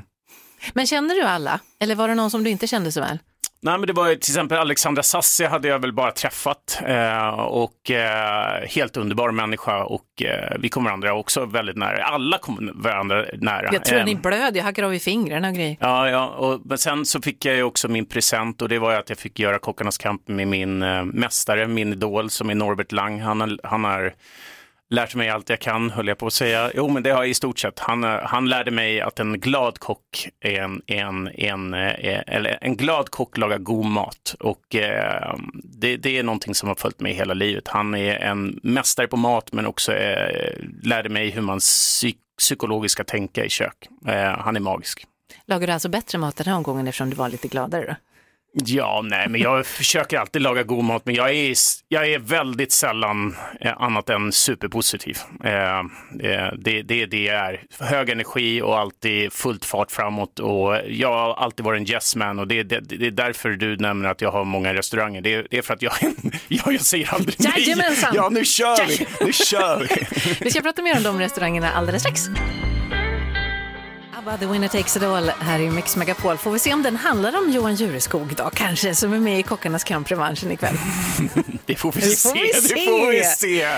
Men 0.72 0.86
kände 0.86 1.14
du 1.14 1.22
alla? 1.22 1.60
Eller 1.80 1.94
var 1.94 2.08
det 2.08 2.14
någon 2.14 2.30
som 2.30 2.44
du 2.44 2.50
inte 2.50 2.66
kände 2.66 2.92
så 2.92 3.00
väl? 3.00 3.18
Nej, 3.60 3.78
men 3.78 3.86
det 3.86 3.92
var 3.92 4.08
till 4.08 4.18
exempel 4.18 4.58
Alexandra 4.58 5.02
Sassi 5.02 5.44
hade 5.44 5.68
jag 5.68 5.78
väl 5.78 5.92
bara 5.92 6.10
träffat 6.12 6.80
eh, 6.86 7.28
och 7.28 7.90
eh, 7.90 8.68
helt 8.68 8.96
underbar 8.96 9.30
människa 9.30 9.84
och 9.84 10.22
eh, 10.22 10.56
vi 10.60 10.68
kom 10.68 10.84
varandra 10.84 11.14
också 11.14 11.46
väldigt 11.46 11.76
nära. 11.76 12.04
Alla 12.04 12.38
kom 12.38 12.70
varandra 12.74 13.24
nära. 13.32 13.68
Jag 13.72 13.84
tror 13.84 13.98
Eh, 13.98 14.04
ni 14.04 14.14
blöd, 14.14 14.56
jag 14.56 14.64
hackade 14.64 14.86
av 14.86 14.94
i 14.94 15.00
fingrarna 15.00 15.48
och 15.48 15.54
grejer. 15.54 15.76
Ja, 15.80 16.10
ja 16.10 16.26
och, 16.28 16.60
men 16.64 16.78
sen 16.78 17.06
så 17.06 17.22
fick 17.22 17.44
jag 17.44 17.56
ju 17.56 17.62
också 17.62 17.88
min 17.88 18.06
present 18.06 18.62
och 18.62 18.68
det 18.68 18.78
var 18.78 18.92
ju 18.92 18.98
att 18.98 19.08
jag 19.08 19.18
fick 19.18 19.38
göra 19.38 19.58
Kockarnas 19.58 19.98
kamp 19.98 20.28
med 20.28 20.48
min 20.48 20.82
eh, 20.82 21.04
mästare, 21.04 21.66
min 21.66 21.92
idol 21.92 22.30
som 22.30 22.50
är 22.50 22.54
Norbert 22.54 22.92
Lang. 22.92 23.20
Han 23.20 23.58
han 23.64 23.84
har 23.84 24.14
lärt 24.90 25.14
mig 25.14 25.28
allt 25.28 25.50
jag 25.50 25.60
kan, 25.60 25.90
höll 25.90 26.08
jag 26.08 26.18
på 26.18 26.26
att 26.26 26.32
säga. 26.32 26.70
Jo, 26.74 26.88
men 26.88 27.02
det 27.02 27.10
har 27.10 27.22
jag 27.22 27.30
i 27.30 27.34
stort 27.34 27.58
sett. 27.58 27.78
Han, 27.78 28.04
eh, 28.04 28.18
han 28.22 28.48
lärde 28.48 28.70
mig 28.70 29.00
att 29.00 29.20
en 29.20 29.40
glad 29.40 29.78
kock 29.78 30.28
är 30.40 30.62
en, 30.62 30.82
en, 30.86 31.28
en, 31.28 31.74
eh, 31.74 32.22
eller 32.26 32.58
en 32.60 32.76
glad 32.76 33.10
kock 33.10 33.36
lagar 33.38 33.58
god 33.58 33.86
mat 33.86 34.34
och 34.40 34.74
eh, 34.74 35.34
det, 35.64 35.96
det 35.96 36.18
är 36.18 36.22
någonting 36.22 36.54
som 36.54 36.68
har 36.68 36.76
följt 36.76 37.00
mig 37.00 37.12
hela 37.12 37.34
livet. 37.34 37.68
Han 37.68 37.94
är 37.94 38.14
en 38.14 38.60
mästare 38.62 39.06
på 39.06 39.16
mat 39.16 39.52
men 39.52 39.66
också 39.66 39.92
eh, 39.92 40.54
lärde 40.82 41.08
mig 41.08 41.30
hur 41.30 41.42
man 41.42 41.58
psyk 41.58 42.18
psykologiskt 42.38 42.92
ska 42.92 43.04
tänka 43.04 43.44
i 43.44 43.48
kök. 43.48 43.88
Eh, 44.08 44.38
han 44.38 44.56
är 44.56 44.60
magisk. 44.60 45.06
Lagar 45.46 45.66
du 45.66 45.72
alltså 45.72 45.88
bättre 45.88 46.18
mat 46.18 46.36
den 46.36 46.46
här 46.46 46.56
omgången 46.56 46.88
eftersom 46.88 47.10
du 47.10 47.16
var 47.16 47.28
lite 47.28 47.48
gladare 47.48 47.86
då? 47.86 47.94
Ja, 48.64 49.00
nej, 49.04 49.28
men 49.28 49.40
jag 49.40 49.66
försöker 49.66 50.18
alltid 50.18 50.42
laga 50.42 50.62
god 50.62 50.84
mat, 50.84 51.02
men 51.06 51.14
jag 51.14 51.30
är, 51.34 51.54
jag 51.88 52.08
är 52.08 52.18
väldigt 52.18 52.72
sällan 52.72 53.36
eh, 53.60 53.72
annat 53.82 54.10
än 54.10 54.32
superpositiv. 54.32 55.18
Eh, 55.44 55.78
eh, 55.78 56.52
det, 56.58 56.82
det 56.82 57.02
är 57.02 57.06
det 57.06 57.28
är. 57.28 57.62
Hög 57.80 58.10
energi 58.10 58.62
och 58.62 58.78
alltid 58.78 59.32
fullt 59.32 59.64
fart 59.64 59.90
framåt. 59.90 60.38
Och 60.38 60.76
jag 60.88 61.08
har 61.12 61.34
alltid 61.34 61.64
varit 61.66 61.80
en 61.80 61.90
yes 61.90 62.16
man 62.16 62.38
och 62.38 62.48
det, 62.48 62.62
det, 62.62 62.80
det 62.80 63.06
är 63.06 63.10
därför 63.10 63.50
du 63.50 63.76
nämner 63.76 64.08
att 64.08 64.20
jag 64.20 64.30
har 64.32 64.44
många 64.44 64.74
restauranger. 64.74 65.20
Det, 65.20 65.34
är- 65.34 65.46
det 65.50 65.58
är 65.58 65.62
för 65.62 65.74
att 65.74 65.82
jag, 65.82 65.92
jag, 66.48 66.72
jag 66.72 66.80
säger 66.80 67.14
aldrig 67.14 67.34
nej. 67.38 67.52
Jajamensan! 67.56 68.12
Ja, 68.14 68.28
nu 68.28 68.44
kör 68.44 68.86
vi! 68.86 69.06
Nu 69.26 69.32
kör 69.32 69.78
vi! 69.80 70.06
Vi 70.44 70.50
ska 70.50 70.60
prata 70.60 70.82
mer 70.82 70.96
om 70.96 71.02
de 71.02 71.18
restaurangerna 71.18 71.70
alldeles 71.72 72.02
strax. 72.02 72.20
ABBA, 74.28 74.38
The 74.38 74.46
Winner 74.46 74.68
Takes 74.68 74.96
It 74.96 75.02
All 75.02 75.28
här 75.28 75.58
i 75.60 75.70
Mix 75.70 75.96
Megapol. 75.96 76.36
Får 76.36 76.50
vi 76.50 76.58
se 76.58 76.72
om 76.74 76.82
den 76.82 76.96
handlar 76.96 77.36
om 77.38 77.50
Johan 77.50 77.74
Jureskog 77.74 78.34
då 78.36 78.50
kanske, 78.54 78.94
som 78.94 79.12
är 79.12 79.18
med 79.20 79.38
i 79.40 79.42
Kockarnas 79.42 79.84
kamp-revanschen 79.84 80.52
ikväll. 80.52 80.74
Det 81.66 81.74
får 81.74 81.92
vi, 81.92 82.00
Det 82.00 82.06
se. 82.06 82.28
får 82.28 82.34
vi 82.34 82.46
Det 82.46 82.54
se. 82.68 82.74
får 82.86 83.10
vi 83.10 83.24
se. 83.24 83.68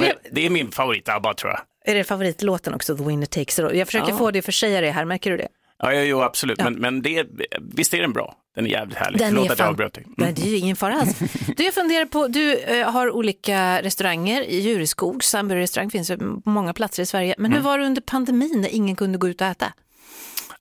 Men 0.00 0.12
det 0.32 0.46
är 0.46 0.50
min 0.50 0.72
favorit 0.72 1.08
ABBA 1.08 1.34
tror 1.34 1.52
jag. 1.52 1.60
Är 1.84 1.94
det 1.94 2.04
favoritlåten 2.04 2.74
också, 2.74 2.96
The 2.96 3.04
Winner 3.04 3.26
Takes 3.26 3.58
It 3.58 3.64
All? 3.64 3.76
Jag 3.76 3.86
försöker 3.88 4.08
Ja. 4.10 4.16
få 4.18 4.30
dig 4.30 4.38
att 4.38 4.44
försäga 4.44 4.80
det 4.80 4.90
här, 4.90 5.04
märker 5.04 5.30
du 5.30 5.36
det? 5.36 5.48
Ja, 5.78 5.92
jo, 5.94 6.00
jo 6.02 6.22
absolut. 6.22 6.58
Men, 6.58 6.74
men 6.74 7.02
det, 7.02 7.26
visst 7.60 7.94
är 7.94 8.00
den 8.00 8.12
bra? 8.12 8.34
Den 8.54 8.66
är 8.66 8.70
jävligt 8.70 8.98
härlig. 8.98 9.18
Den 9.20 9.28
Förlåt 9.28 9.46
är 9.48 9.52
att 9.52 9.58
jag 9.58 9.64
fan- 9.66 9.68
avbröt 9.72 9.94
dig. 9.94 10.04
Mm. 10.04 10.14
Nej, 10.16 10.32
det 10.32 10.42
är 10.42 10.46
ju 10.50 10.56
ingen 10.56 10.76
fara 10.76 10.94
alls. 11.00 11.18
Du, 11.56 11.64
jag 11.64 11.74
funderar 11.74 12.06
på, 12.06 12.28
du 12.28 12.54
eh, 12.58 12.90
har 12.90 13.10
olika 13.10 13.82
restauranger 13.82 14.42
i 14.42 14.56
Djureskog, 14.60 15.24
Sandburg-restaurang 15.24 15.90
finns 15.90 16.10
ju 16.10 16.16
på 16.18 16.50
många 16.50 16.74
platser 16.74 17.02
i 17.02 17.06
Sverige. 17.06 17.34
Men 17.38 17.50
hur 17.52 17.58
Mm. 17.58 17.64
var 17.70 17.78
det 17.78 17.84
under 17.86 18.02
pandemin 18.02 18.60
när 18.60 18.68
ingen 18.68 18.96
kunde 18.96 19.18
gå 19.18 19.28
ut 19.28 19.40
och 19.40 19.46
äta? 19.46 19.72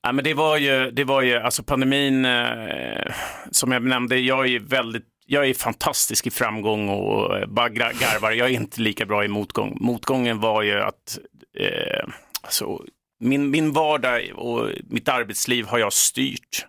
Ja, 0.02 0.12
men 0.12 0.24
det 0.24 0.34
var 0.34 0.58
ju, 0.58 0.92
det 0.92 1.04
var 1.04 1.22
ju 1.22 1.36
alltså 1.38 1.64
pandemin, 1.64 2.26
eh, 2.26 3.14
som 3.52 3.72
jag 3.72 3.84
nämnde, 3.84 4.18
jag 4.20 4.48
är 4.48 4.60
väldigt 4.60 5.04
jag 5.30 5.48
är 5.50 5.54
fantastisk 5.54 6.28
i 6.28 6.30
framgång 6.30 6.90
och 6.90 7.38
eh, 7.38 7.48
bara 7.48 7.70
garvar. 7.70 8.32
Jag 8.32 8.48
är 8.48 8.54
inte 8.54 8.82
lika 8.82 9.06
bra 9.06 9.26
i 9.26 9.28
motgång. 9.28 9.78
Motgången 9.82 10.40
var 10.40 10.62
ju 10.62 10.80
att 10.82 11.20
eh, 11.60 12.10
alltså, 12.42 12.80
min, 13.20 13.50
min 13.50 13.72
vardag 13.72 14.32
och 14.36 14.70
mitt 14.90 15.10
arbetsliv 15.10 15.66
har 15.66 15.80
jag 15.80 15.94
styrt. 15.94 16.66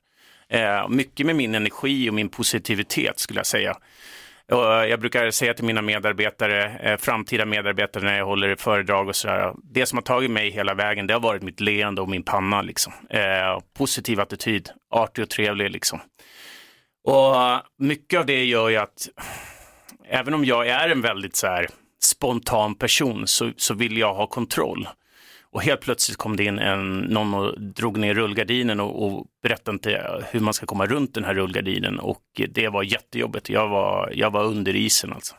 Eh, 0.49 0.89
mycket 0.89 1.27
med 1.27 1.37
min 1.37 1.55
energi 1.55 2.11
och 2.11 2.15
min 2.15 2.29
positivitet 2.29 3.19
skulle 3.19 3.39
jag 3.39 3.47
säga. 3.47 3.77
Och 4.53 4.75
eh, 4.75 4.85
jag 4.89 5.01
brukar 5.01 5.31
säga 5.31 5.55
till 5.55 5.65
mina 5.65 5.83
medarbetare, 5.83 6.79
eh, 6.79 6.97
framtida 6.97 7.45
medarbetare 7.45 8.05
när 8.05 8.19
jag 8.19 8.27
håller 8.27 8.57
föredrag 8.57 9.09
och 9.09 9.17
sådär, 9.17 9.55
det 9.63 9.87
som 9.87 9.99
har 9.99 10.03
tagit 10.03 10.31
mig 10.31 10.51
hela 10.51 10.75
vägen, 10.75 11.07
det 11.07 11.13
har 11.13 11.21
varit 11.21 11.43
mitt 11.43 11.61
leende 11.61 12.01
och 12.01 12.09
min 12.09 12.23
panna 12.23 12.63
liksom. 12.63 12.93
Eh, 13.11 13.61
positiv 13.79 14.21
attityd, 14.21 14.71
artig 14.91 15.23
och 15.23 15.31
trevlig 15.31 15.71
liksom. 15.71 16.01
Och 17.05 17.43
eh, 17.43 17.61
mycket 17.79 18.21
av 18.21 18.27
det 18.27 18.45
gör 18.45 18.69
ju 18.69 18.77
att, 18.77 19.09
även 20.09 20.35
om 20.35 20.45
jag 20.45 20.69
är 20.69 20.89
en 20.89 21.01
väldigt 21.01 21.37
så 21.37 21.47
här 21.47 21.69
spontan 22.03 22.75
person 22.75 23.27
så, 23.27 23.53
så 23.57 23.75
vill 23.75 23.99
jag 23.99 24.15
ha 24.15 24.27
kontroll. 24.27 24.89
Och 25.51 25.63
helt 25.63 25.81
plötsligt 25.81 26.17
kom 26.17 26.37
det 26.37 26.45
in 26.45 26.59
en, 26.59 26.99
någon 26.99 27.35
och 27.35 27.61
drog 27.61 27.99
ner 27.99 28.15
rullgardinen 28.15 28.81
och, 28.81 29.07
och 29.07 29.27
berättade 29.43 29.75
inte 29.75 30.25
hur 30.31 30.41
man 30.41 30.55
ska 30.55 30.67
komma 30.67 30.87
runt 30.87 31.15
den 31.15 31.25
här 31.25 31.35
rullgardinen 31.35 31.99
och 31.99 32.23
det 32.49 32.69
var 32.69 32.83
jättejobbigt. 32.83 33.49
Jag 33.49 33.69
var, 33.69 34.13
jag 34.15 34.31
var 34.31 34.45
under 34.45 34.77
isen 34.77 35.13
alltså. 35.13 35.35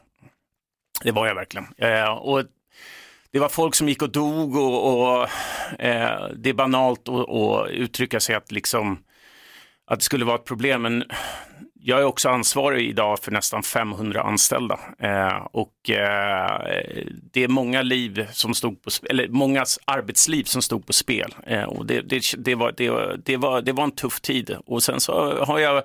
Det 1.03 1.11
var 1.11 1.27
jag 1.27 1.35
verkligen. 1.35 1.67
Eh, 1.77 2.09
och 2.09 2.43
det 3.31 3.39
var 3.39 3.49
folk 3.49 3.75
som 3.75 3.89
gick 3.89 4.01
och 4.01 4.11
dog 4.11 4.55
och, 4.55 5.01
och 5.01 5.29
eh, 5.79 6.27
det 6.35 6.49
är 6.49 6.53
banalt 6.53 7.09
att 7.09 7.69
uttrycka 7.69 8.19
sig 8.19 8.35
att 8.35 8.51
liksom 8.51 9.03
att 9.85 9.99
det 9.99 10.05
skulle 10.05 10.25
vara 10.25 10.35
ett 10.35 10.45
problem. 10.45 10.81
Men 10.81 11.03
jag 11.89 11.99
är 11.99 12.03
också 12.03 12.29
ansvarig 12.29 12.89
idag 12.89 13.19
för 13.19 13.31
nästan 13.31 13.63
500 13.63 14.21
anställda 14.21 14.79
eh, 14.99 15.47
och 15.51 15.89
eh, 15.89 16.61
det 17.31 17.43
är 17.43 17.47
många 17.47 17.81
liv 17.81 18.27
som 18.31 18.53
stod 18.53 18.81
på 18.81 18.89
spel, 18.89 19.09
eller 19.11 19.27
mångas 19.27 19.79
arbetsliv 19.85 20.43
som 20.43 20.61
stod 20.61 20.85
på 20.85 20.93
spel. 20.93 21.35
Eh, 21.43 21.63
och 21.63 21.85
det, 21.85 22.01
det, 22.01 22.23
det, 22.37 22.55
var, 22.55 22.73
det, 22.77 23.15
det, 23.25 23.37
var, 23.37 23.61
det 23.61 23.71
var 23.71 23.83
en 23.83 23.91
tuff 23.91 24.21
tid 24.21 24.55
och 24.65 24.83
sen 24.83 24.99
så 24.99 25.43
har 25.45 25.59
jag 25.59 25.83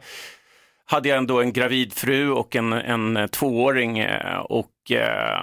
hade 0.87 1.09
jag 1.09 1.19
ändå 1.19 1.40
en 1.40 1.53
gravid 1.53 1.93
fru 1.93 2.31
och 2.31 2.57
en, 2.57 2.73
en 2.73 3.29
tvååring 3.29 3.99
eh, 3.99 4.38
och 4.38 4.90
eh, 4.90 5.43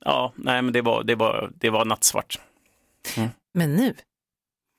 ja, 0.00 0.32
nej 0.36 0.62
men 0.62 0.72
det 0.72 0.82
var, 0.82 1.02
det 1.02 1.14
var, 1.14 1.50
det 1.54 1.70
var 1.70 1.84
nattsvart. 1.84 2.38
Mm. 3.16 3.28
Men 3.54 3.74
nu? 3.74 3.94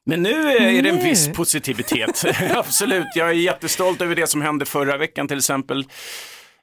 Men 0.05 0.23
nu 0.23 0.29
är 0.49 0.83
det 0.83 0.89
en 0.89 0.95
Nu. 0.95 1.03
viss 1.03 1.27
positivitet. 1.27 2.23
Absolut, 2.55 3.07
jag 3.15 3.29
är 3.29 3.33
jättestolt 3.33 4.01
över 4.01 4.15
det 4.15 4.27
som 4.27 4.41
hände 4.41 4.65
förra 4.65 4.97
veckan 4.97 5.27
till 5.27 5.37
exempel. 5.37 5.85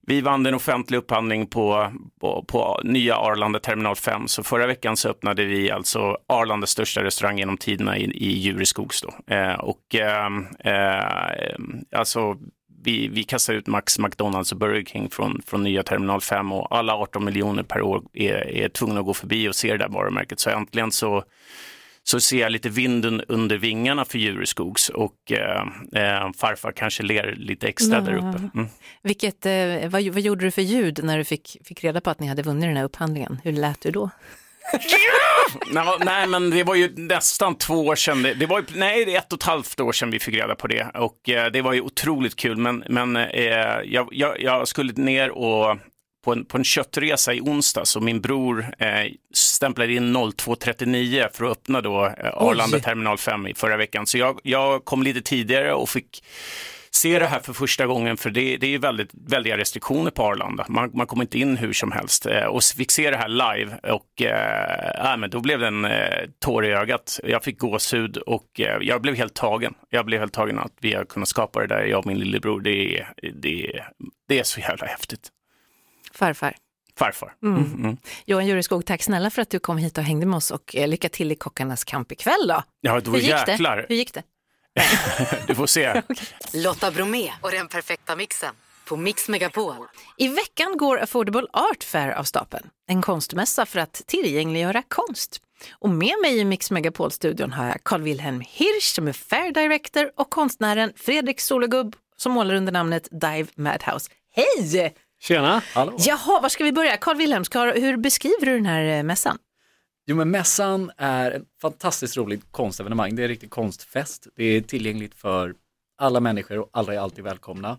Vi 0.07 0.21
vann 0.21 0.47
en 0.47 0.55
offentlig 0.55 0.99
upphandling 0.99 1.47
på, 1.47 1.93
på, 2.21 2.45
på 2.49 2.81
nya 2.85 3.17
Arlanda 3.17 3.59
Terminal 3.59 3.97
5. 3.97 4.29
Så 4.29 4.43
förra 4.43 4.67
veckan 4.67 4.97
så 4.97 5.09
öppnade 5.09 5.45
vi 5.45 5.71
alltså 5.71 6.17
Arlandas 6.27 6.71
största 6.71 7.05
restaurang 7.05 7.39
genom 7.39 7.57
tiderna 7.57 7.99
i, 7.99 8.05
i 8.05 8.39
Djureskogs. 8.39 9.03
Eh, 9.31 9.53
och 9.53 9.95
ehm, 9.95 10.47
eh, 10.65 11.99
alltså 11.99 12.37
vi, 12.85 13.09
vi 13.09 13.25
kastar 13.25 13.55
ut 13.55 13.67
Max, 13.67 13.99
McDonalds 13.99 14.53
och 14.53 14.59
Burger 14.59 14.85
King 14.85 15.11
från, 15.11 15.43
från 15.47 15.63
nya 15.63 15.83
Terminal 15.83 16.21
5 16.21 16.53
och 16.53 16.77
alla 16.77 16.95
18 16.95 17.25
miljoner 17.25 17.63
per 17.63 17.83
år 17.83 18.03
är, 18.13 18.49
är 18.51 18.69
tvungna 18.69 19.01
att 19.01 19.07
gå 19.07 19.15
förbi 19.15 19.49
och 19.49 19.55
se 19.55 19.73
det 19.73 19.79
där 19.79 19.89
varumärket. 19.89 20.41
Så 20.41 20.51
äntligen 20.51 20.93
så 20.93 21.25
så 22.11 22.21
ser 22.21 22.41
jag 22.41 22.53
lite 22.53 22.69
vinden 22.69 23.23
under 23.29 23.57
vingarna 23.57 24.05
för 24.05 24.19
Djureskogs 24.19 24.89
och 24.89 25.33
eh, 25.33 25.63
eh, 26.03 26.33
farfar 26.37 26.73
kanske 26.73 27.03
ler 27.03 27.35
lite 27.37 27.69
extra 27.69 28.01
där 28.01 28.15
uppe. 28.15 28.51
Mm. 28.55 28.69
Vilket, 29.03 29.47
eh, 29.47 29.89
vad, 29.89 30.03
vad 30.03 30.21
gjorde 30.21 30.45
du 30.45 30.51
för 30.51 30.63
ljud 30.63 31.05
när 31.05 31.19
du 31.19 31.25
fick, 31.25 31.57
fick 31.65 31.85
reda 31.85 32.01
på 32.01 32.11
att 32.11 32.21
ni 32.21 32.27
hade 32.27 32.43
vunnit 32.43 32.63
den 32.63 32.77
här 32.77 32.85
upphandlingen? 32.85 33.41
Hur 33.45 33.53
lät 33.53 33.81
du 33.81 33.91
då? 33.91 34.11
nej, 36.05 36.27
men 36.27 36.51
det 36.51 36.65
var 36.65 36.75
ju 36.75 36.93
nästan 36.97 37.55
två 37.55 37.75
år 37.75 37.97
sedan. 37.97 38.23
Det, 38.23 38.47
var 38.47 38.59
ju, 38.59 38.65
nej, 38.75 39.05
det 39.05 39.15
är 39.15 39.19
ett 39.19 39.33
och 39.33 39.39
ett 39.39 39.47
halvt 39.47 39.81
år 39.81 39.93
sedan 39.93 40.11
vi 40.11 40.19
fick 40.19 40.35
reda 40.35 40.55
på 40.55 40.67
det 40.67 40.91
och 40.95 41.29
eh, 41.29 41.51
det 41.51 41.63
var 41.63 41.73
ju 41.73 41.81
otroligt 41.81 42.37
kul. 42.37 42.57
Men, 42.57 42.85
men 42.89 43.17
eh, 43.17 43.81
jag, 43.85 44.09
jag, 44.13 44.41
jag 44.41 44.69
skulle 44.69 44.93
ner 44.93 45.31
och 45.31 45.77
på 46.25 46.33
en, 46.33 46.45
på 46.45 46.59
en 46.59 46.65
köttresa 46.65 47.35
i 47.35 47.41
onsdags 47.41 47.97
och 47.97 48.03
min 48.03 48.21
bror 48.21 48.67
eh, 48.79 49.13
stämplade 49.35 49.93
in 49.93 50.17
02.39 50.17 51.29
för 51.33 51.45
att 51.45 51.51
öppna 51.51 51.81
då 51.81 52.07
eh, 52.07 52.13
Arlanda 52.35 52.77
Oj. 52.77 52.83
terminal 52.83 53.19
5 53.19 53.47
i 53.47 53.55
förra 53.55 53.77
veckan. 53.77 54.07
Så 54.07 54.19
jag, 54.19 54.41
jag 54.43 54.85
kom 54.85 55.03
lite 55.03 55.23
tidigare 55.23 55.73
och 55.75 55.89
fick 55.89 56.23
se 56.91 57.19
det 57.19 57.27
här 57.27 57.41
för 57.41 57.53
första 57.53 57.87
gången, 57.87 58.17
för 58.17 58.31
det, 58.31 58.57
det 58.57 58.67
är 58.67 58.71
ju 58.71 58.79
väldigt, 58.79 59.11
väldiga 59.13 59.57
restriktioner 59.57 60.11
på 60.11 60.23
Arlanda. 60.23 60.67
Man, 60.69 60.91
man 60.95 61.07
kommer 61.07 61.25
inte 61.25 61.39
in 61.39 61.57
hur 61.57 61.73
som 61.73 61.93
helst. 61.93 62.27
Eh, 62.27 62.45
och 62.45 62.63
fick 62.65 62.91
se 62.91 63.11
det 63.11 63.17
här 63.17 63.29
live 63.29 63.79
och 63.83 64.23
eh, 64.23 65.13
äh, 65.13 65.17
men 65.17 65.31
då 65.31 65.41
blev 65.41 65.61
det 65.61 65.67
en 65.67 65.85
eh, 65.85 66.29
tår 66.45 66.65
i 66.65 66.69
ögat. 66.69 67.21
Jag 67.25 67.45
fick 67.45 67.59
gåshud 67.59 68.17
och 68.17 68.61
eh, 68.61 68.79
jag 68.81 69.03
blev 69.03 69.15
helt 69.15 69.35
tagen. 69.35 69.75
Jag 69.91 70.07
blev 70.07 70.21
helt 70.21 70.33
tagen 70.33 70.59
att 70.59 70.73
vi 70.81 70.95
har 70.95 71.05
kunnat 71.05 71.29
skapa 71.29 71.61
det 71.61 71.67
där, 71.67 71.85
jag 71.85 71.99
och 71.99 72.07
min 72.07 72.19
lillebror. 72.19 72.61
Det 72.61 73.07
det 73.35 73.83
det 74.29 74.39
är 74.39 74.45
så 74.45 74.61
jävla 74.61 74.87
häftigt. 74.87 75.31
Farfar. 76.21 76.57
Farfar. 76.99 77.35
Mm. 77.43 77.59
Mm, 77.65 77.75
mm. 77.85 77.97
Johan 78.25 78.47
Jureskog, 78.47 78.87
tack 78.87 79.03
snälla 79.03 79.31
för 79.31 79.43
att 79.43 79.51
du 79.51 79.59
kom 79.59 79.79
hit 79.79 79.99
och 79.99 80.05
hängde 80.05 80.27
med 80.27 80.37
oss 80.37 80.51
och 80.51 80.77
eh, 80.77 80.89
lycka 80.89 81.09
till 81.09 81.33
i 81.33 81.35
Kockarnas 81.35 81.85
kamp 81.85 82.13
ikväll 82.13 82.47
då. 82.49 82.63
Ja, 82.81 83.01
då 83.01 83.11
Hur 83.11 83.19
gick 83.19 83.29
jäklar. 83.31 83.77
det? 83.77 83.87
Hur 83.89 83.97
gick 83.97 84.15
det? 84.15 84.23
Du 85.47 85.55
får 85.55 85.67
se. 85.67 86.03
Lotta 86.55 86.91
Bromé 86.91 87.33
och 87.41 87.51
den 87.51 87.69
perfekta 87.69 88.17
mixen 88.17 88.55
på 88.89 88.97
Mix 88.97 89.29
Megapol. 89.29 89.75
I 90.17 90.29
veckan 90.29 90.77
går 90.77 91.01
Affordable 91.01 91.47
Art 91.53 91.85
Fair 91.85 92.11
av 92.11 92.25
stapeln. 92.25 92.69
En 92.89 93.03
konstmässa 93.03 93.67
för 93.67 93.81
att 93.81 94.03
tillgängliggöra 94.07 94.83
konst. 94.89 95.41
Och 95.73 95.91
med 95.91 96.15
mig 96.23 96.39
i 96.39 96.45
Mix 96.45 96.71
Megapol-studion 96.71 97.53
har 97.53 97.67
jag 97.67 97.85
Carl 97.85 98.03
Wilhelm 98.03 98.41
Hirsch 98.41 98.95
som 98.95 99.09
är 99.09 99.13
Fair 99.13 99.53
Director 99.53 100.13
och 100.17 100.31
konstnären 100.31 100.93
Fredrik 100.97 101.41
Solegubb 101.41 101.97
som 102.17 102.33
målar 102.33 102.55
under 102.55 102.73
namnet 102.73 103.09
Dive 103.11 103.47
Madhouse. 103.55 104.11
Hej! 104.35 104.95
Tjena! 105.21 105.63
Hallå. 105.75 105.97
Jaha, 105.99 106.41
var 106.41 106.49
ska 106.49 106.65
vi 106.65 106.73
börja? 106.73 106.97
Carl 106.97 107.17
Wilhelm, 107.17 107.45
ska, 107.45 107.73
hur 107.73 107.97
beskriver 107.97 108.47
du 108.47 108.55
den 108.55 108.67
här 108.67 108.99
eh, 108.99 109.03
mässan? 109.03 109.39
Jo 110.07 110.17
men 110.17 110.31
mässan 110.31 110.91
är 110.97 111.31
en 111.31 111.45
fantastiskt 111.63 112.17
rolig 112.17 112.41
konstevenemang. 112.51 113.17
Det 113.17 113.23
är 113.23 113.25
en 113.25 113.29
riktig 113.29 113.51
konstfest. 113.51 114.27
Det 114.37 114.45
är 114.45 114.61
tillgängligt 114.61 115.15
för 115.15 115.55
alla 115.99 116.21
människor 116.21 116.59
och 116.59 116.71
alla 116.73 116.95
är 116.95 116.99
alltid 116.99 117.25
välkomna. 117.25 117.79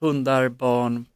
Hundar, 0.00 0.48
barn, 0.48 1.06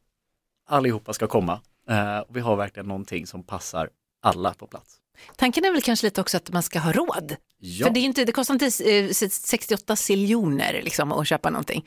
allihopa 0.67 1.13
ska 1.13 1.27
komma. 1.27 1.61
Eh, 1.89 2.19
och 2.19 2.35
vi 2.35 2.39
har 2.39 2.55
verkligen 2.55 2.87
någonting 2.87 3.27
som 3.27 3.43
passar 3.43 3.89
alla 4.21 4.53
på 4.53 4.67
plats. 4.67 4.97
Tanken 5.35 5.65
är 5.65 5.71
väl 5.71 5.81
kanske 5.81 6.07
lite 6.07 6.21
också 6.21 6.37
att 6.37 6.51
man 6.51 6.63
ska 6.63 6.79
ha 6.79 6.91
råd. 6.91 7.35
Ja. 7.57 7.85
För 7.85 7.93
det, 7.93 7.99
är 7.99 8.01
inte, 8.01 8.25
det 8.25 8.31
kostar 8.31 8.53
inte 8.53 8.65
eh, 8.65 9.09
68 9.29 9.95
siljoner 9.95 10.81
liksom, 10.83 11.11
att 11.11 11.27
köpa 11.27 11.49
någonting. 11.49 11.85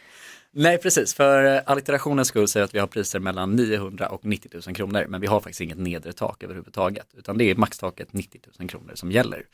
Nej 0.57 0.79
precis, 0.79 1.15
för 1.15 1.57
eh, 1.57 1.63
allitterationens 1.67 2.29
skull 2.29 2.49
säger 2.49 2.65
att 2.65 2.75
vi 2.75 2.79
har 2.79 2.87
priser 2.87 3.19
mellan 3.19 3.57
900 3.57 4.09
och 4.09 4.25
90 4.25 4.51
000 4.67 4.77
kronor, 4.77 5.07
men 5.09 5.21
vi 5.21 5.27
har 5.27 5.41
faktiskt 5.41 5.61
inget 5.61 5.79
nedre 5.79 6.13
tak 6.13 6.43
överhuvudtaget, 6.43 7.07
utan 7.17 7.39
det 7.39 7.45
är 7.51 7.55
maxtaket 7.55 8.13
90 8.13 8.41
000 8.59 8.69
kronor 8.69 8.93
som 8.95 9.13
gäller. 9.13 9.47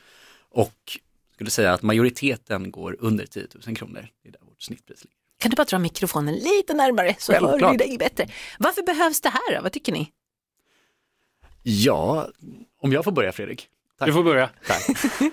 Och 0.51 0.99
skulle 1.35 1.51
säga 1.51 1.73
att 1.73 1.83
majoriteten 1.83 2.71
går 2.71 2.97
under 3.01 3.27
10 3.27 3.47
000 3.67 3.77
kronor, 3.77 4.09
det 4.23 4.29
är 4.29 4.33
där 4.33 4.41
vårt 4.43 4.63
snittpris 4.63 5.05
ligger. 5.05 5.17
Kan 5.39 5.51
du 5.51 5.55
bara 5.55 5.65
dra 5.65 5.79
mikrofonen 5.79 6.35
lite 6.35 6.75
närmare 6.75 7.17
så 7.19 7.33
hör 7.33 7.41
Självklart. 7.41 7.73
vi 7.73 7.77
dig 7.77 7.99
bättre. 7.99 8.29
Varför 8.59 8.83
behövs 8.83 9.21
det 9.21 9.29
här 9.29 9.57
då? 9.57 9.63
Vad 9.63 9.73
tycker 9.73 9.93
ni? 9.93 10.13
Ja, 11.63 12.29
om 12.81 12.93
jag 12.93 13.05
får 13.05 13.13
börja 13.13 13.33
Fredrik. 13.33 13.69
Tack. 13.99 14.09
Du 14.09 14.13
får 14.13 14.23
börja. 14.23 14.51
Tack. 14.67 14.83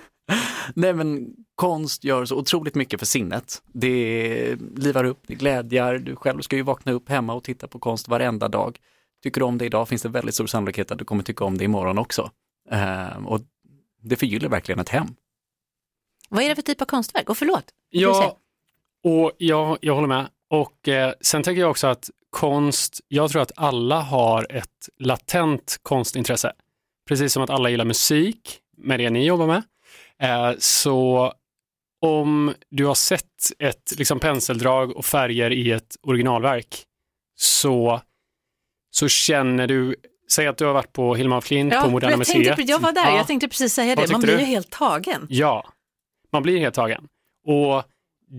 Nej 0.75 0.93
men 0.93 1.33
konst 1.55 2.03
gör 2.03 2.25
så 2.25 2.35
otroligt 2.35 2.75
mycket 2.75 2.99
för 2.99 3.05
sinnet. 3.05 3.61
Det 3.73 4.57
livar 4.75 5.03
upp, 5.03 5.19
det 5.27 5.35
glädjar, 5.35 5.97
du 5.97 6.15
själv 6.15 6.41
ska 6.41 6.55
ju 6.55 6.61
vakna 6.61 6.91
upp 6.91 7.09
hemma 7.09 7.33
och 7.33 7.43
titta 7.43 7.67
på 7.67 7.79
konst 7.79 8.07
varenda 8.07 8.47
dag. 8.47 8.79
Tycker 9.23 9.41
du 9.41 9.45
om 9.45 9.57
det 9.57 9.65
idag 9.65 9.89
finns 9.89 10.01
det 10.01 10.09
väldigt 10.09 10.35
stor 10.35 10.47
sannolikhet 10.47 10.91
att 10.91 10.99
du 10.99 11.05
kommer 11.05 11.23
tycka 11.23 11.43
om 11.43 11.57
det 11.57 11.63
imorgon 11.63 11.97
också. 11.97 12.31
Ehm, 12.71 13.27
och 13.27 13.41
det 14.01 14.15
förgyller 14.15 14.49
verkligen 14.49 14.79
ett 14.79 14.89
hem. 14.89 15.07
Vad 16.29 16.43
är 16.43 16.49
det 16.49 16.55
för 16.55 16.61
typ 16.61 16.81
av 16.81 16.85
konstverk? 16.85 17.29
Och 17.29 17.37
förlåt. 17.37 17.65
Ja, 17.89 18.37
och 19.03 19.31
jag, 19.37 19.77
jag 19.81 19.95
håller 19.95 20.07
med. 20.07 20.27
Och 20.49 20.87
eh, 20.87 21.13
sen 21.21 21.43
tänker 21.43 21.61
jag 21.61 21.71
också 21.71 21.87
att 21.87 22.09
konst, 22.29 23.01
jag 23.07 23.31
tror 23.31 23.41
att 23.41 23.51
alla 23.55 24.01
har 24.01 24.47
ett 24.49 24.89
latent 24.99 25.79
konstintresse. 25.81 26.53
Precis 27.07 27.33
som 27.33 27.43
att 27.43 27.49
alla 27.49 27.69
gillar 27.69 27.85
musik, 27.85 28.59
med 28.77 28.99
det 28.99 29.09
ni 29.09 29.25
jobbar 29.25 29.47
med. 29.47 29.63
Eh, 30.23 30.51
så 30.59 31.33
om 32.01 32.53
du 32.69 32.85
har 32.85 32.95
sett 32.95 33.23
ett 33.59 33.93
liksom, 33.97 34.19
penseldrag 34.19 34.97
och 34.97 35.05
färger 35.05 35.51
i 35.51 35.71
ett 35.71 35.95
originalverk 36.01 36.83
så, 37.35 38.01
så 38.91 39.07
känner 39.07 39.67
du, 39.67 39.95
säg 40.31 40.47
att 40.47 40.57
du 40.57 40.65
har 40.65 40.73
varit 40.73 40.93
på 40.93 41.15
Hilma 41.15 41.37
af 41.37 41.45
Klint 41.45 41.73
på 41.83 41.89
Moderna 41.89 42.11
jag, 42.11 42.25
tänkte, 42.25 42.49
Museet. 42.51 42.69
jag 42.69 42.79
var 42.79 42.91
där, 42.91 43.05
Ja. 43.05 43.17
jag 43.17 43.27
tänkte 43.27 43.47
precis 43.47 43.73
säga 43.73 43.95
det. 43.95 44.11
Man 44.11 44.21
blir 44.21 44.33
du? 44.33 44.39
ju 44.39 44.45
helt 44.45 44.69
tagen. 44.71 45.27
Ja, 45.29 45.67
man 46.31 46.43
blir 46.43 46.59
helt 46.59 46.75
tagen. 46.75 47.07
Och 47.47 47.83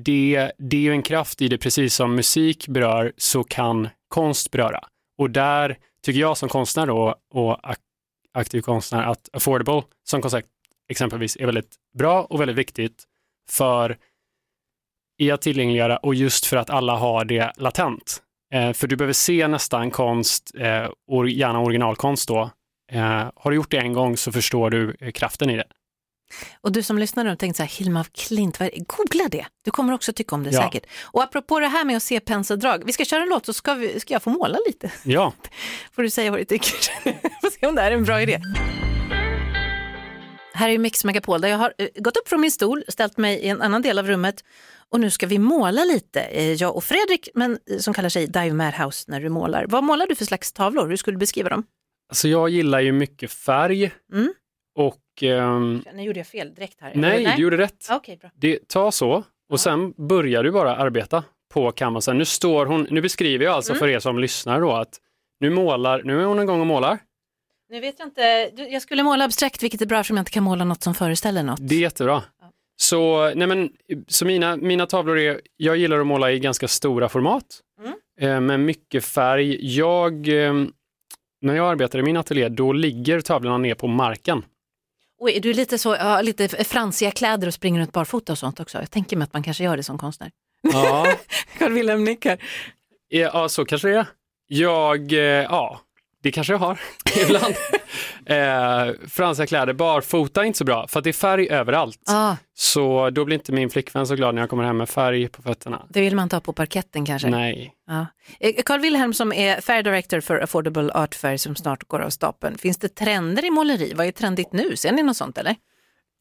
det, 0.05 0.53
det 0.59 0.77
är 0.77 0.81
ju 0.81 0.91
en 0.93 1.03
kraft 1.03 1.43
i 1.43 1.49
det, 1.49 1.59
precis 1.59 1.95
som 1.95 2.15
musik 2.15 2.69
berör 2.69 3.13
så 3.17 3.45
kan 3.45 3.89
konst 4.09 4.51
beröra. 4.51 4.81
Och 5.19 5.31
där 5.31 5.79
tycker 6.03 6.21
jag 6.21 6.37
som 6.39 6.49
konstnär 6.49 6.87
då, 6.87 7.15
och 7.35 7.61
ak- 7.63 7.77
aktiv 8.35 8.61
konstnär 8.61 9.03
att 9.03 9.29
affordable 9.33 9.83
som 10.09 10.23
koncept 10.23 10.49
exempelvis 10.89 11.37
är 11.37 11.47
väldigt 11.47 11.75
bra 11.99 12.23
och 12.25 12.41
väldigt 12.41 12.57
viktigt 12.57 13.05
för 13.51 13.97
i 15.21 15.31
att 15.31 15.43
tillgängliggöra 15.43 15.97
och 15.97 16.15
just 16.15 16.47
för 16.47 16.57
att 16.57 16.71
alla 16.71 16.97
har 16.97 17.25
det 17.25 17.53
latent. 17.57 18.23
Eh, 18.55 18.73
för 18.73 18.87
du 18.87 18.97
behöver 18.97 19.13
se 19.13 19.49
nästan 19.49 19.91
konst, 19.91 20.51
eh, 20.59 20.89
och 21.11 21.29
gärna 21.29 21.61
originalkonst 21.61 22.29
då. 22.29 22.51
Eh, 22.93 23.31
har 23.37 23.51
du 23.51 23.57
gjort 23.57 23.71
det 23.71 23.77
en 23.79 23.93
gång 23.93 24.17
så 24.17 24.33
förstår 24.33 24.71
du 24.71 24.97
eh, 25.01 25.11
kraften 25.13 25.51
i 25.51 25.57
det. 25.57 25.65
Och 26.61 26.73
du 26.73 26.83
som 26.83 26.99
lyssnar 26.99 27.25
nu 27.25 27.37
tänkte 27.37 27.57
så 27.57 27.63
här, 27.63 27.71
Hilma 27.71 28.01
af 28.01 28.13
Klint, 28.13 28.59
googla 28.87 29.29
det. 29.31 29.47
Du 29.65 29.71
kommer 29.71 29.93
också 29.93 30.13
tycka 30.13 30.35
om 30.35 30.43
det 30.43 30.51
Ja. 30.51 30.63
säkert. 30.63 30.87
Och 31.03 31.23
apropå 31.23 31.61
det 31.61 31.67
här 31.69 31.85
med 31.85 31.97
att 31.97 32.03
se 32.03 32.21
penseldrag, 32.21 32.83
vi 32.87 32.93
ska 32.93 33.05
köra 33.05 33.23
en 33.23 33.29
låt 33.29 33.47
så 33.47 33.53
ska, 33.53 33.75
vi, 33.75 34.01
ska 34.01 34.15
jag 34.15 34.23
få 34.23 34.31
måla 34.31 34.59
lite. 34.67 34.93
Ja. 35.05 35.33
Får 35.93 36.03
du 36.03 36.11
säga 36.11 36.31
vad 36.31 36.41
du 36.41 36.45
tycker. 36.45 36.71
Får 37.41 37.51
se 37.61 37.67
om 37.67 37.75
det 37.75 37.81
här 37.83 37.91
är 37.91 37.95
en 37.95 38.05
bra 38.05 38.23
idé. 38.23 38.41
Här 40.59 40.69
är 40.69 40.79
Mix 40.79 41.05
Megapol 41.05 41.41
där 41.41 41.49
jag 41.49 41.59
har 41.59 41.73
eh, 41.79 41.89
gått 41.99 42.17
upp 42.17 42.29
från 42.29 42.41
min 42.41 42.51
stol, 42.51 42.85
ställt 42.89 43.17
mig 43.17 43.39
i 43.39 43.49
en 43.49 43.63
annan 43.63 43.83
del 43.83 43.99
av 43.99 44.07
rummet 44.07 44.45
och 44.91 45.01
nu 45.01 45.11
ska 45.11 45.27
vi 45.27 45.39
måla 45.39 45.85
lite, 45.85 46.21
eh, 46.21 46.53
jag 46.53 46.77
och 46.77 46.85
Fredrik, 46.85 47.29
men 47.35 47.59
eh, 47.71 47.79
som 47.79 47.95
kallar 47.95 48.09
sig 48.09 48.27
Dive 48.27 48.53
Madhouse 48.53 49.05
när 49.11 49.21
du 49.21 49.29
målar. 49.29 49.67
Vad 49.69 49.85
målar 49.85 50.07
du 50.07 50.15
för 50.15 50.25
slags 50.25 50.53
tavlor? 50.53 50.89
Hur 50.89 50.97
skulle 50.97 51.15
du 51.15 51.19
beskriva 51.19 51.49
dem? 51.49 51.65
Alltså 52.11 52.29
jag 52.29 52.49
gillar 52.49 52.81
ju 52.81 52.93
mycket 52.93 53.33
färg 53.33 53.91
Mm. 54.13 54.33
och 54.79 55.23
ehm, 55.23 55.85
Nu 55.95 56.03
gjorde 56.03 56.19
jag 56.21 56.27
fel 56.27 56.55
direkt 56.55 56.81
här. 56.81 56.93
nej, 56.95 57.33
du 57.37 57.43
gjorde 57.43 57.57
rätt. 57.57 57.87
Ja, 57.89 57.97
Okej, 57.97 58.17
bra. 58.17 58.31
Det, 58.35 58.69
ta 58.69 58.93
så 58.93 59.25
och 59.53 59.61
sen 59.61 59.93
börjar 60.09 60.43
du 60.43 60.51
bara 60.51 60.77
arbeta 60.77 61.25
på 61.55 61.73
canvasen. 61.73 62.19
Nu 62.19 62.25
står 62.25 62.67
hon, 62.67 62.87
nu 62.91 63.01
beskriver 63.01 63.45
jag 63.45 63.55
alltså 63.55 63.73
Mm. 63.73 63.79
för 63.81 63.89
er 63.89 63.99
som 63.99 64.19
lyssnar 64.19 64.61
då 64.61 64.73
att 64.73 64.97
nu 65.41 65.51
målar, 65.51 66.03
nu 66.03 66.21
är 66.21 66.25
hon 66.25 66.41
igång 66.43 66.61
och 66.61 66.67
målar. 66.67 66.99
Nu 67.71 67.81
vet 67.81 67.99
jag 67.99 68.09
inte, 68.09 68.51
du, 68.51 68.69
jag 68.69 68.83
skulle 68.83 69.03
måla 69.03 69.25
abstrakt 69.25 69.63
vilket 69.63 69.81
är 69.83 69.87
bra 69.87 69.99
eftersom 70.01 70.17
jag 70.17 70.23
inte 70.23 70.31
kan 70.31 70.43
måla 70.43 70.65
något 70.65 70.83
som 70.83 70.95
föreställer 70.95 71.43
något. 71.43 71.59
Det 71.69 71.75
är 71.75 71.81
jättebra. 71.81 72.23
Så, 72.81 73.33
nej 73.35 73.47
men, 73.49 73.71
så 74.09 74.25
mina, 74.27 74.57
mina 74.57 74.87
tavlor 74.87 75.19
är, 75.19 75.41
jag 75.57 75.77
gillar 75.77 75.99
att 76.01 76.07
måla 76.07 76.33
i 76.33 76.39
ganska 76.39 76.69
stora 76.69 77.09
format 77.09 77.45
Mm. 77.81 77.95
eh, 78.21 78.41
med 78.41 78.61
mycket 78.61 79.05
färg. 79.05 79.77
Jag, 79.77 80.29
eh, 80.29 80.55
när 81.41 81.55
jag 81.55 81.71
arbetar 81.71 81.99
i 81.99 82.03
min 82.03 82.17
ateljé, 82.17 82.49
då 82.49 82.73
ligger 82.73 83.21
tavlorna 83.21 83.59
ner 83.59 83.75
på 83.75 83.87
marken. 83.87 84.45
Och 85.21 85.31
är 85.31 85.41
du 85.41 85.53
lite 85.53 85.79
så, 85.79 85.95
ja, 85.99 86.21
lite 86.23 86.49
fransiga 86.65 87.11
kläder 87.11 87.47
och 87.47 87.55
springer 87.55 87.81
runt 87.81 87.93
barfota 87.93 88.33
och 88.33 88.39
sånt 88.39 88.61
också? 88.61 88.79
Jag 88.79 88.91
tänker 88.91 89.17
mig 89.17 89.25
att 89.25 89.33
man 89.33 89.43
kanske 89.43 89.65
gör 89.65 89.77
det 89.77 89.83
som 89.83 89.99
konstnär. 89.99 90.31
Ja, 90.73 91.07
Carl 91.59 91.73
Wilhelm 91.73 92.05
nickar. 92.05 92.39
ja 93.09 93.49
så 93.49 93.65
kanske 93.65 93.89
det 93.89 93.95
är. 93.99 94.07
Jag, 94.49 95.13
eh, 95.13 95.19
ja, 95.21 95.81
det 96.23 96.33
kanske 96.33 96.53
jag 96.53 96.59
har 96.59 96.81
ibland. 97.25 97.55
eh, 98.27 99.09
franska 99.09 99.47
kläder, 99.47 99.73
barfota 99.73 100.41
är 100.41 100.45
inte 100.45 100.59
så 100.59 100.65
bra 100.65 100.87
för 100.89 100.99
att 101.01 101.05
det 101.05 101.11
är 101.11 101.13
färg 101.13 101.49
överallt. 101.51 102.03
Ah, 102.07 102.37
Så 102.55 103.11
då 103.11 103.25
blir 103.25 103.35
inte 103.37 103.53
min 103.53 103.71
flickvän 103.71 104.07
så 104.07 104.15
glad 104.15 104.35
när 104.35 104.43
jag 104.43 104.51
kommer 104.51 104.65
hem 104.65 104.77
med 104.77 104.89
färg 104.89 105.29
på 105.29 105.43
fötterna. 105.43 105.87
det 105.89 106.01
vill 106.01 106.17
man 106.17 106.23
inte 106.23 106.37
ha 106.37 106.41
på 106.41 106.53
parketten 106.53 107.05
kanske? 107.07 107.29
Nej. 107.29 107.73
Ja. 107.87 108.07
Eh, 108.41 108.63
Carl 108.65 108.81
Wilhelm 108.81 109.15
som 109.15 109.33
är 109.33 109.61
Fair 109.61 109.83
Director 109.83 110.21
för 110.21 110.41
Affordable 110.41 110.93
Art 110.93 111.15
Fair 111.15 111.37
som 111.37 111.57
snart 111.57 111.85
går 111.89 112.01
av 112.01 112.11
stapeln. 112.11 112.59
Finns 112.59 112.77
det 112.79 112.89
trender 112.89 113.45
i 113.45 113.51
måleri? 113.51 113.93
Vad 113.95 114.07
är 114.07 114.13
trendigt 114.13 114.53
nu? 114.53 114.77
Ser 114.77 114.93
ni 114.93 115.03
något 115.03 115.17
sånt 115.17 115.39
eller? 115.39 115.57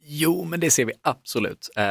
Jo, 0.09 0.43
men 0.45 0.59
det 0.59 0.71
ser 0.71 0.85
vi 0.85 0.93
absolut. 1.01 1.69
Eh, 1.75 1.83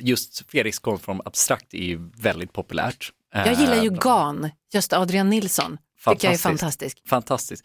just 0.00 0.50
Fredriks 0.50 0.78
konstform 0.78 1.20
abstrakt 1.24 1.74
är 1.74 1.78
ju 1.78 2.10
väldigt 2.16 2.52
populärt. 2.52 3.10
Eh, 3.34 3.46
Jag 3.46 3.54
gillar 3.60 3.82
ju 3.82 3.90
GAN, 3.90 4.50
just 4.74 4.92
Adrian 4.92 5.30
Nilsson. 5.30 5.78
Tycker 6.06 6.28
jag 6.28 6.34
är 6.34 6.38
fantastisk. 6.38 7.02
Fantastiskt. 7.08 7.64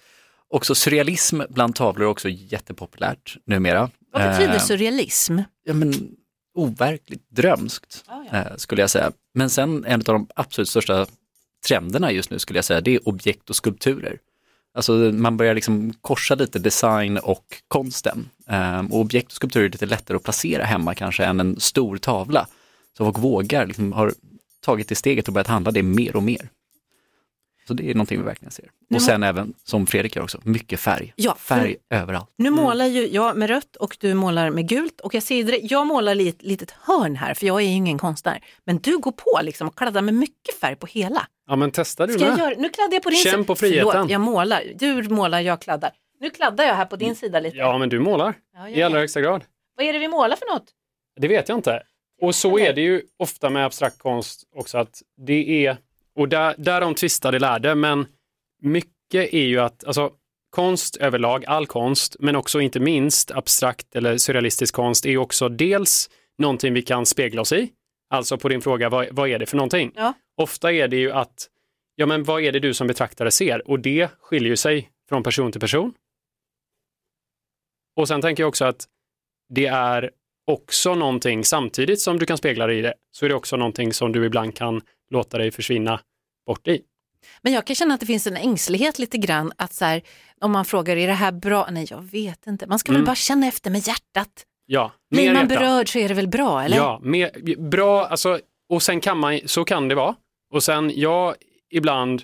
Också 0.49 0.75
surrealism 0.75 1.41
bland 1.49 1.75
tavlor 1.75 2.05
är 2.05 2.09
också 2.09 2.29
jättepopulärt 2.29 3.37
numera. 3.45 3.89
Vad 4.11 4.21
betyder 4.21 4.53
Eh, 4.53 4.59
surrealism? 4.59 5.39
Ja, 5.63 5.73
men 5.73 5.93
overkligt 6.53 7.29
drömskt 7.29 8.03
eh, 8.31 8.41
skulle 8.57 8.81
jag 8.81 8.89
säga. 8.89 9.11
Men 9.33 9.49
sen 9.49 9.85
en 9.85 9.99
av 9.99 10.03
de 10.03 10.27
absolut 10.35 10.69
största 10.69 11.05
trenderna 11.67 12.11
just 12.11 12.29
nu 12.29 12.39
skulle 12.39 12.57
jag 12.57 12.65
säga, 12.65 12.81
det 12.81 12.95
är 12.95 13.07
objekt 13.07 13.49
och 13.49 13.55
skulpturer. 13.55 14.17
Alltså 14.73 14.91
man 14.93 15.37
börjar 15.37 15.55
liksom 15.55 15.93
korsa 16.01 16.35
lite 16.35 16.59
design 16.59 17.17
och 17.17 17.45
konsten. 17.67 18.29
Ehm, 18.47 18.87
och 18.87 18.99
objekt 18.99 19.27
och 19.27 19.35
skulpturer 19.35 19.65
är 19.65 19.69
lite 19.69 19.85
lättare 19.85 20.17
att 20.17 20.23
placera 20.23 20.63
hemma 20.63 20.95
kanske 20.95 21.25
än 21.25 21.39
en 21.39 21.59
stor 21.59 21.97
tavla. 21.97 22.47
Så 22.97 23.05
folk 23.05 23.17
vågar, 23.17 23.65
liksom, 23.65 23.93
har 23.93 24.13
tagit 24.61 24.89
det 24.89 24.95
steget 24.95 25.27
och 25.27 25.33
börjat 25.33 25.47
handla 25.47 25.71
det 25.71 25.83
mer 25.83 26.15
och 26.15 26.23
mer. 26.23 26.49
Så 27.67 27.73
det 27.73 27.89
är 27.89 27.93
någonting 27.93 28.17
vi 28.19 28.25
verkligen 28.25 28.51
ser. 28.51 28.65
Och 28.95 29.01
sen 29.01 29.23
även, 29.23 29.53
som 29.63 29.87
Fredrik 29.87 30.15
gör 30.15 30.23
också, 30.23 30.39
mycket 30.43 30.79
färg. 30.79 31.13
Ja, 31.15 31.35
Färg 31.39 31.75
överallt. 31.89 32.29
Nu 32.37 32.49
målar 32.49 32.85
ju 32.85 33.07
jag 33.07 33.37
med 33.37 33.49
rött 33.49 33.75
och 33.75 33.97
du 33.99 34.13
målar 34.13 34.49
med 34.49 34.67
gult 34.69 35.01
och 35.01 35.13
jag 35.13 35.23
ser 35.23 35.71
jag 35.73 35.87
målar 35.87 36.19
i 36.21 36.27
ett 36.29 36.41
litet 36.43 36.71
hörn 36.71 37.15
här 37.15 37.33
för 37.33 37.45
jag 37.47 37.57
är 37.61 37.65
ju 37.65 37.71
ingen 37.71 37.97
konstnär. 37.97 38.43
Men 38.65 38.77
du 38.77 38.97
går 38.97 39.11
på 39.11 39.39
liksom 39.43 39.67
och 39.67 39.75
kladdar 39.77 40.01
med 40.01 40.13
mycket 40.13 40.55
färg 40.61 40.75
på 40.75 40.87
hela. 40.87 41.27
Ja 41.47 41.55
men 41.55 41.71
testa 41.71 42.07
du 42.07 42.13
Ska 42.13 42.23
jag 42.23 42.29
med. 42.29 42.39
göra, 42.39 42.55
nu 42.57 42.69
kladdar 42.69 42.93
jag 42.93 43.03
på 43.03 43.09
din 43.09 43.19
Känn 43.19 43.31
sida. 43.31 43.43
på 43.43 43.55
friheten. 43.55 43.91
Förlåt, 43.91 44.09
jag 44.11 44.21
målar. 44.21 44.63
Du 44.75 45.09
målar, 45.09 45.39
jag 45.39 45.61
kladdar. 45.61 45.91
Nu 46.19 46.29
kladdar 46.29 46.63
jag 46.65 46.75
här 46.75 46.85
på 46.85 46.95
din 46.95 47.15
sida 47.15 47.39
lite. 47.39 47.57
Ja 47.57 47.77
men 47.77 47.89
du 47.89 47.99
målar 47.99 48.33
Ja, 48.53 48.69
i 48.69 48.79
jag 48.79 48.85
allra 48.85 48.99
högsta 48.99 49.21
grad. 49.21 49.43
Vad 49.77 49.85
är 49.85 49.93
det 49.93 49.99
vi 49.99 50.07
målar 50.07 50.35
för 50.35 50.53
något? 50.53 50.65
Det 51.19 51.27
vet 51.27 51.49
jag 51.49 51.57
inte. 51.57 51.83
Och 52.21 52.35
så 52.35 52.59
är 52.59 52.73
det 52.73 52.81
ju 52.81 53.01
ofta 53.19 53.49
med 53.49 53.65
abstrakt 53.65 53.99
konst 53.99 54.43
också 54.55 54.77
att 54.77 55.01
det 55.27 55.65
är, 55.65 55.77
och 56.17 56.29
där, 56.29 56.55
där 56.57 56.81
de 56.81 56.95
tvistade 56.95 57.39
lärde, 57.39 57.75
men 57.75 58.05
mycket 58.61 59.33
är 59.33 59.45
ju 59.45 59.59
att, 59.59 59.83
alltså 59.83 60.11
konst 60.49 60.95
överlag, 60.95 61.45
all 61.45 61.67
konst, 61.67 62.15
men 62.19 62.35
också 62.35 62.59
inte 62.61 62.79
minst 62.79 63.31
abstrakt 63.31 63.95
eller 63.95 64.17
surrealistisk 64.17 64.75
konst 64.75 65.05
är 65.05 65.17
också 65.17 65.49
dels 65.49 66.09
någonting 66.37 66.73
vi 66.73 66.81
kan 66.81 67.05
spegla 67.05 67.41
oss 67.41 67.53
i, 67.53 67.69
alltså 68.09 68.37
på 68.37 68.49
din 68.49 68.61
fråga, 68.61 68.89
vad, 68.89 69.07
vad 69.11 69.29
är 69.29 69.39
det 69.39 69.45
för 69.45 69.57
någonting? 69.57 69.91
Ja. 69.95 70.13
Ofta 70.37 70.71
är 70.71 70.87
det 70.87 70.97
ju 70.97 71.11
att, 71.11 71.49
ja 71.95 72.05
men 72.05 72.23
vad 72.23 72.41
är 72.41 72.51
det 72.51 72.59
du 72.59 72.73
som 72.73 72.87
betraktare 72.87 73.31
ser? 73.31 73.67
Och 73.67 73.79
det 73.79 74.09
skiljer 74.21 74.49
ju 74.49 74.57
sig 74.57 74.89
från 75.09 75.23
person 75.23 75.51
till 75.51 75.61
person. 75.61 75.93
Och 77.95 78.07
sen 78.07 78.21
tänker 78.21 78.43
jag 78.43 78.47
också 78.47 78.65
att 78.65 78.85
det 79.49 79.65
är 79.65 80.11
också 80.47 80.95
någonting, 80.95 81.45
samtidigt 81.45 82.01
som 82.01 82.19
du 82.19 82.25
kan 82.25 82.37
spegla 82.37 82.67
dig 82.67 82.79
i 82.79 82.81
det, 82.81 82.93
så 83.11 83.25
är 83.25 83.29
det 83.29 83.35
också 83.35 83.57
någonting 83.57 83.93
som 83.93 84.11
du 84.11 84.25
ibland 84.25 84.55
kan 84.55 84.81
låta 85.09 85.37
dig 85.37 85.51
försvinna 85.51 85.99
bort 86.47 86.67
i. 86.67 86.81
Men 87.41 87.53
jag 87.53 87.65
kan 87.67 87.75
känna 87.75 87.93
att 87.93 87.99
det 87.99 88.05
finns 88.05 88.27
en 88.27 88.37
ängslighet 88.37 88.99
lite 88.99 89.17
grann 89.17 89.51
att 89.57 89.73
så 89.73 89.85
här, 89.85 90.01
om 90.41 90.51
man 90.51 90.65
frågar 90.65 90.97
är 90.97 91.07
det 91.07 91.13
här 91.13 91.31
bra? 91.31 91.67
Nej, 91.71 91.87
jag 91.89 92.01
vet 92.01 92.47
inte. 92.47 92.67
Man 92.67 92.79
ska 92.79 92.91
Mm. 92.91 93.01
väl 93.01 93.05
bara 93.05 93.15
känna 93.15 93.47
efter 93.47 93.71
med 93.71 93.87
hjärtat. 93.87 94.45
Ja, 94.65 94.91
Blir 95.09 95.33
man 95.33 95.35
hjärta. 95.49 95.59
berörd 95.59 95.91
så 95.91 95.99
är 95.99 96.07
det 96.07 96.13
väl 96.13 96.27
bra, 96.27 96.61
eller? 96.63 96.77
Ja, 96.77 96.99
mer, 97.03 97.55
bra, 97.69 98.05
alltså, 98.05 98.39
och 98.69 98.83
sen 98.83 99.01
kan 99.01 99.17
man, 99.17 99.39
så 99.45 99.63
kan 99.63 99.87
det 99.87 99.95
vara. 99.95 100.15
Och 100.53 100.63
sen, 100.63 100.91
jag 100.95 101.35
ibland 101.71 102.23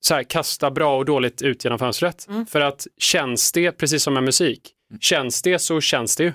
så 0.00 0.14
här, 0.14 0.22
kasta 0.22 0.70
bra 0.70 0.96
och 0.98 1.04
dåligt 1.04 1.42
ut 1.42 1.64
genom 1.64 1.78
fönstret. 1.78 2.26
Mm. 2.28 2.46
För 2.46 2.60
att 2.60 2.86
känns 2.98 3.52
det, 3.52 3.72
precis 3.72 4.02
som 4.02 4.14
med 4.14 4.22
musik, 4.22 4.72
känns 5.00 5.42
det 5.42 5.58
så 5.58 5.80
känns 5.80 6.16
det 6.16 6.24
ju. 6.24 6.32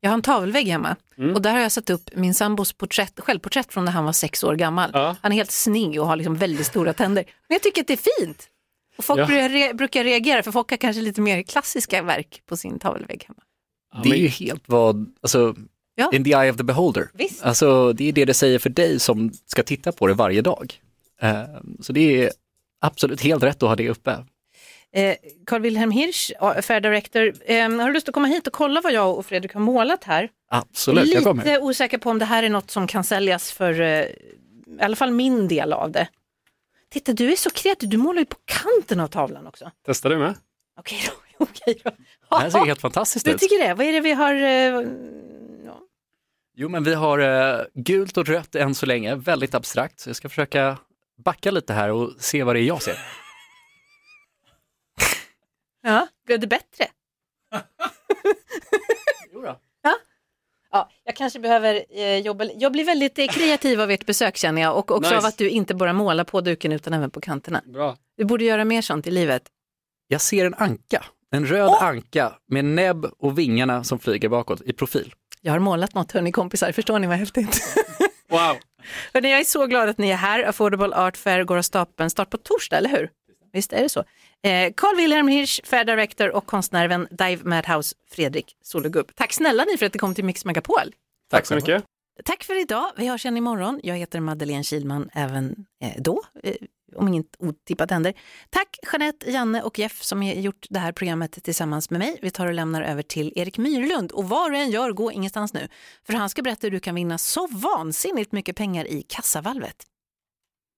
Jag 0.00 0.10
har 0.10 0.14
en 0.14 0.22
tavelvägg 0.22 0.66
hemma 0.66 0.96
Mm. 1.18 1.34
och 1.34 1.42
där 1.42 1.50
har 1.52 1.60
jag 1.60 1.72
satt 1.72 1.90
upp 1.90 2.10
min 2.14 2.34
sambos 2.34 2.72
porträtt, 2.72 3.20
självporträtt 3.20 3.72
från 3.72 3.84
när 3.84 3.92
han 3.92 4.04
var 4.04 4.12
sex 4.12 4.44
år 4.44 4.54
gammal. 4.56 4.90
Ja. 4.92 5.16
Han 5.22 5.32
är 5.32 5.36
helt 5.36 5.50
snygg 5.50 6.00
och 6.00 6.06
har 6.06 6.16
liksom 6.16 6.36
väldigt 6.36 6.66
stora 6.66 6.92
tänder. 6.92 7.24
Men 7.48 7.54
jag 7.54 7.62
tycker 7.62 7.80
att 7.80 7.86
det 7.86 7.92
är 7.92 8.20
fint. 8.20 8.48
Och 8.96 9.04
folk 9.04 9.20
Ja. 9.20 9.26
brukar, 9.26 9.48
re- 9.48 9.74
brukar 9.76 10.04
reagera 10.04 10.42
för 10.42 10.52
folk 10.52 10.70
har 10.70 10.76
kanske 10.76 11.02
lite 11.02 11.20
mer 11.20 11.42
klassiska 11.42 12.02
verk 12.02 12.42
på 12.46 12.56
sin 12.56 12.78
tavelvägg 12.78 13.24
hemma. 13.28 13.40
Det 14.02 14.10
är 14.10 14.16
ju 14.16 14.28
helt 14.28 14.62
vad, 14.66 15.06
alltså, 15.22 15.54
Ja. 15.94 16.10
in 16.14 16.24
the 16.24 16.30
eye 16.30 16.50
of 16.50 16.56
the 16.56 16.62
beholder. 16.64 17.08
Visst. 17.14 17.42
Alltså 17.42 17.92
det 17.92 18.08
är 18.08 18.12
det 18.12 18.24
det 18.24 18.34
säger 18.34 18.58
för 18.58 18.70
dig 18.70 19.00
som 19.00 19.32
ska 19.46 19.62
titta 19.62 19.92
på 19.92 20.06
det 20.06 20.14
varje 20.14 20.42
dag. 20.42 20.80
Eh, 21.20 21.42
Så 21.80 21.92
det 21.92 22.22
är 22.24 22.30
absolut 22.80 23.20
helt 23.20 23.42
rätt 23.42 23.62
att 23.62 23.68
ha 23.68 23.76
det 23.76 23.88
uppe. 23.88 24.24
Eh, 24.94 25.16
Carl 25.46 25.60
Wilhelm 25.62 25.90
Hirsch, 25.90 26.30
Fair 26.62 26.80
Director, 26.80 27.32
eh, 27.46 27.70
har 27.70 27.86
du 27.86 27.92
lust 27.92 28.08
att 28.08 28.14
komma 28.14 28.26
hit 28.28 28.46
och 28.46 28.52
kolla 28.52 28.80
vad 28.80 28.92
jag 28.92 29.18
och 29.18 29.26
Fredrik 29.26 29.52
har 29.54 29.60
målat 29.60 30.04
här? 30.04 30.28
Absolut, 30.50 30.98
jag 31.00 31.06
Lite 31.08 31.20
kommer. 31.20 31.62
osäker 31.62 31.98
på 31.98 32.10
om 32.10 32.18
det 32.18 32.24
här 32.24 32.42
är 32.42 32.48
något 32.48 32.70
som 32.70 32.86
kan 32.86 33.04
säljas 33.04 33.52
för 33.52 33.80
eh, 33.80 33.88
i 34.00 34.08
alla 34.80 34.96
fall 34.96 35.10
min 35.10 35.48
del 35.48 35.72
av 35.72 35.90
det. 35.90 36.08
Titta, 36.92 37.12
du 37.12 37.32
är 37.32 37.36
så 37.36 37.50
kreativ, 37.50 37.88
du 37.88 37.96
målar 37.96 38.18
ju 38.20 38.24
på 38.26 38.36
kanten 38.44 39.00
av 39.00 39.08
tavlan 39.08 39.46
också. 39.46 39.70
Testar 39.86 40.10
du 40.10 40.18
med? 40.18 40.34
Okej 40.78 40.98
då, 41.06 41.12
okej 41.44 41.80
då. 41.84 41.90
Det 42.30 42.36
här 42.36 42.50
ser 42.50 42.64
helt 42.66 42.80
fantastiskt 42.80 43.24
Du 43.24 43.30
ut. 43.32 43.38
tycker 43.38 43.68
det? 43.68 43.74
Vad 43.74 43.86
är 43.86 43.92
det 43.92 44.00
vi 44.00 44.12
har? 44.12 44.34
Eh, 44.34 44.82
Jo 46.56 46.68
men 46.68 46.84
vi 46.84 46.94
har 46.94 47.18
eh, 47.18 47.60
gult 47.74 48.16
och 48.16 48.26
rött 48.26 48.54
än 48.54 48.74
så 48.74 48.86
länge, 48.86 49.14
väldigt 49.14 49.54
abstrakt. 49.54 50.00
Så 50.00 50.08
jag 50.08 50.16
ska 50.16 50.28
försöka 50.28 50.78
backa 51.24 51.50
lite 51.50 51.72
här 51.72 51.90
och 51.90 52.10
se 52.18 52.42
vad 52.44 52.56
det 52.56 52.60
är 52.60 52.64
jag 52.64 52.82
ser. 52.82 52.98
Ja, 55.84 56.08
blev 56.26 56.40
det 56.40 56.46
bättre? 56.46 56.86
Ja? 59.82 59.96
Ja, 60.70 60.90
jag 61.04 61.16
kanske 61.16 61.38
behöver 61.40 61.84
eh, 61.90 62.18
jobba. 62.18 62.44
Jag 62.44 62.72
blir 62.72 62.84
väldigt 62.84 63.18
eh, 63.18 63.26
kreativ 63.26 63.80
av 63.80 63.90
ert 63.90 64.06
besök 64.06 64.36
känner 64.36 64.62
jag 64.62 64.76
och 64.76 64.90
också 64.90 65.00
Nice. 65.10 65.16
av 65.16 65.24
att 65.24 65.38
du 65.38 65.48
inte 65.50 65.74
bara 65.74 65.92
målar 65.92 66.24
på 66.24 66.40
duken 66.40 66.72
utan 66.72 66.92
även 66.92 67.10
på 67.10 67.20
kanterna. 67.20 67.62
Bra. 67.64 67.96
Du 68.16 68.24
borde 68.24 68.44
göra 68.44 68.64
mer 68.64 68.82
sånt 68.82 69.06
i 69.06 69.10
livet. 69.10 69.42
Jag 70.08 70.20
ser 70.20 70.46
en 70.46 70.54
anka, 70.54 71.04
en 71.30 71.46
röd 71.46 71.70
anka 71.80 72.32
med 72.48 72.64
näbb 72.64 73.06
och 73.18 73.38
vingarna 73.38 73.84
som 73.84 73.98
flyger 73.98 74.28
bakåt 74.28 74.60
i 74.64 74.72
profil. 74.72 75.14
Jag 75.40 75.52
har 75.52 75.58
målat 75.58 75.94
något, 75.94 76.12
hörni 76.12 76.32
kompisar, 76.32 76.72
förstår 76.72 76.98
ni 76.98 77.06
vad 77.06 77.16
häftigt? 77.16 77.76
Wow. 78.28 78.56
Hörni, 79.14 79.30
jag 79.30 79.40
är 79.40 79.44
så 79.44 79.66
glad 79.66 79.88
att 79.88 79.98
ni 79.98 80.10
är 80.10 80.16
här. 80.16 80.44
Affordable 80.44 80.96
Art 80.96 81.16
Fair 81.16 81.44
går 81.44 81.56
av 81.56 81.62
stapeln 81.62 82.10
start 82.10 82.30
på 82.30 82.36
torsdag, 82.38 82.76
eller 82.76 82.90
hur? 82.90 83.10
Visst 83.54 83.72
är 83.72 83.82
det 83.82 83.88
så. 83.88 84.04
Eh, 84.42 84.72
Carl 84.76 84.96
Wilhelm 84.96 85.28
Hirsch, 85.28 85.60
Fair 85.64 85.84
Director 85.84 86.36
och 86.36 86.46
konstnären 86.46 87.08
Dive 87.10 87.44
Madhouse 87.44 87.96
Fredrik 88.10 88.56
Sologub. 88.62 89.14
Tack 89.14 89.32
snälla 89.32 89.64
ni 89.64 89.78
för 89.78 89.86
att 89.86 89.94
ni 89.94 89.98
kom 89.98 90.14
till 90.14 90.24
Mix 90.24 90.44
Megapol. 90.44 90.94
Tack 91.30 91.46
så 91.46 91.54
mycket. 91.54 91.84
Tack 92.24 92.44
för 92.44 92.60
idag. 92.60 92.90
Vi 92.96 93.08
hörs 93.08 93.24
igen 93.24 93.36
imorgon. 93.36 93.80
Jag 93.82 93.96
heter 93.96 94.20
Madeleine 94.20 94.64
Kilman 94.64 95.10
även 95.12 95.66
eh, 95.82 95.92
då, 95.98 96.22
eh, 96.42 96.54
om 96.96 97.08
inget 97.08 97.26
otippat 97.38 97.90
händer. 97.90 98.14
Tack 98.50 98.78
Jeanette, 98.92 99.30
Janne 99.30 99.62
och 99.62 99.78
Jeff 99.78 100.02
som 100.02 100.22
har 100.22 100.32
gjort 100.32 100.66
det 100.70 100.78
här 100.78 100.92
programmet 100.92 101.44
tillsammans 101.44 101.90
med 101.90 101.98
mig. 101.98 102.18
Vi 102.22 102.30
tar 102.30 102.46
och 102.46 102.54
lämnar 102.54 102.82
över 102.82 103.02
till 103.02 103.32
Erik 103.36 103.58
Myrlund. 103.58 104.12
Och 104.12 104.28
vad 104.28 104.52
du 104.52 104.58
än 104.58 104.70
gör, 104.70 104.92
gå 104.92 105.12
ingenstans 105.12 105.54
nu. 105.54 105.68
För 106.06 106.12
han 106.12 106.30
ska 106.30 106.42
berätta 106.42 106.66
hur 106.66 106.70
du 106.70 106.80
kan 106.80 106.94
vinna 106.94 107.18
så 107.18 107.46
vansinnigt 107.46 108.32
mycket 108.32 108.56
pengar 108.56 108.86
i 108.86 109.02
kassavalvet. 109.02 109.86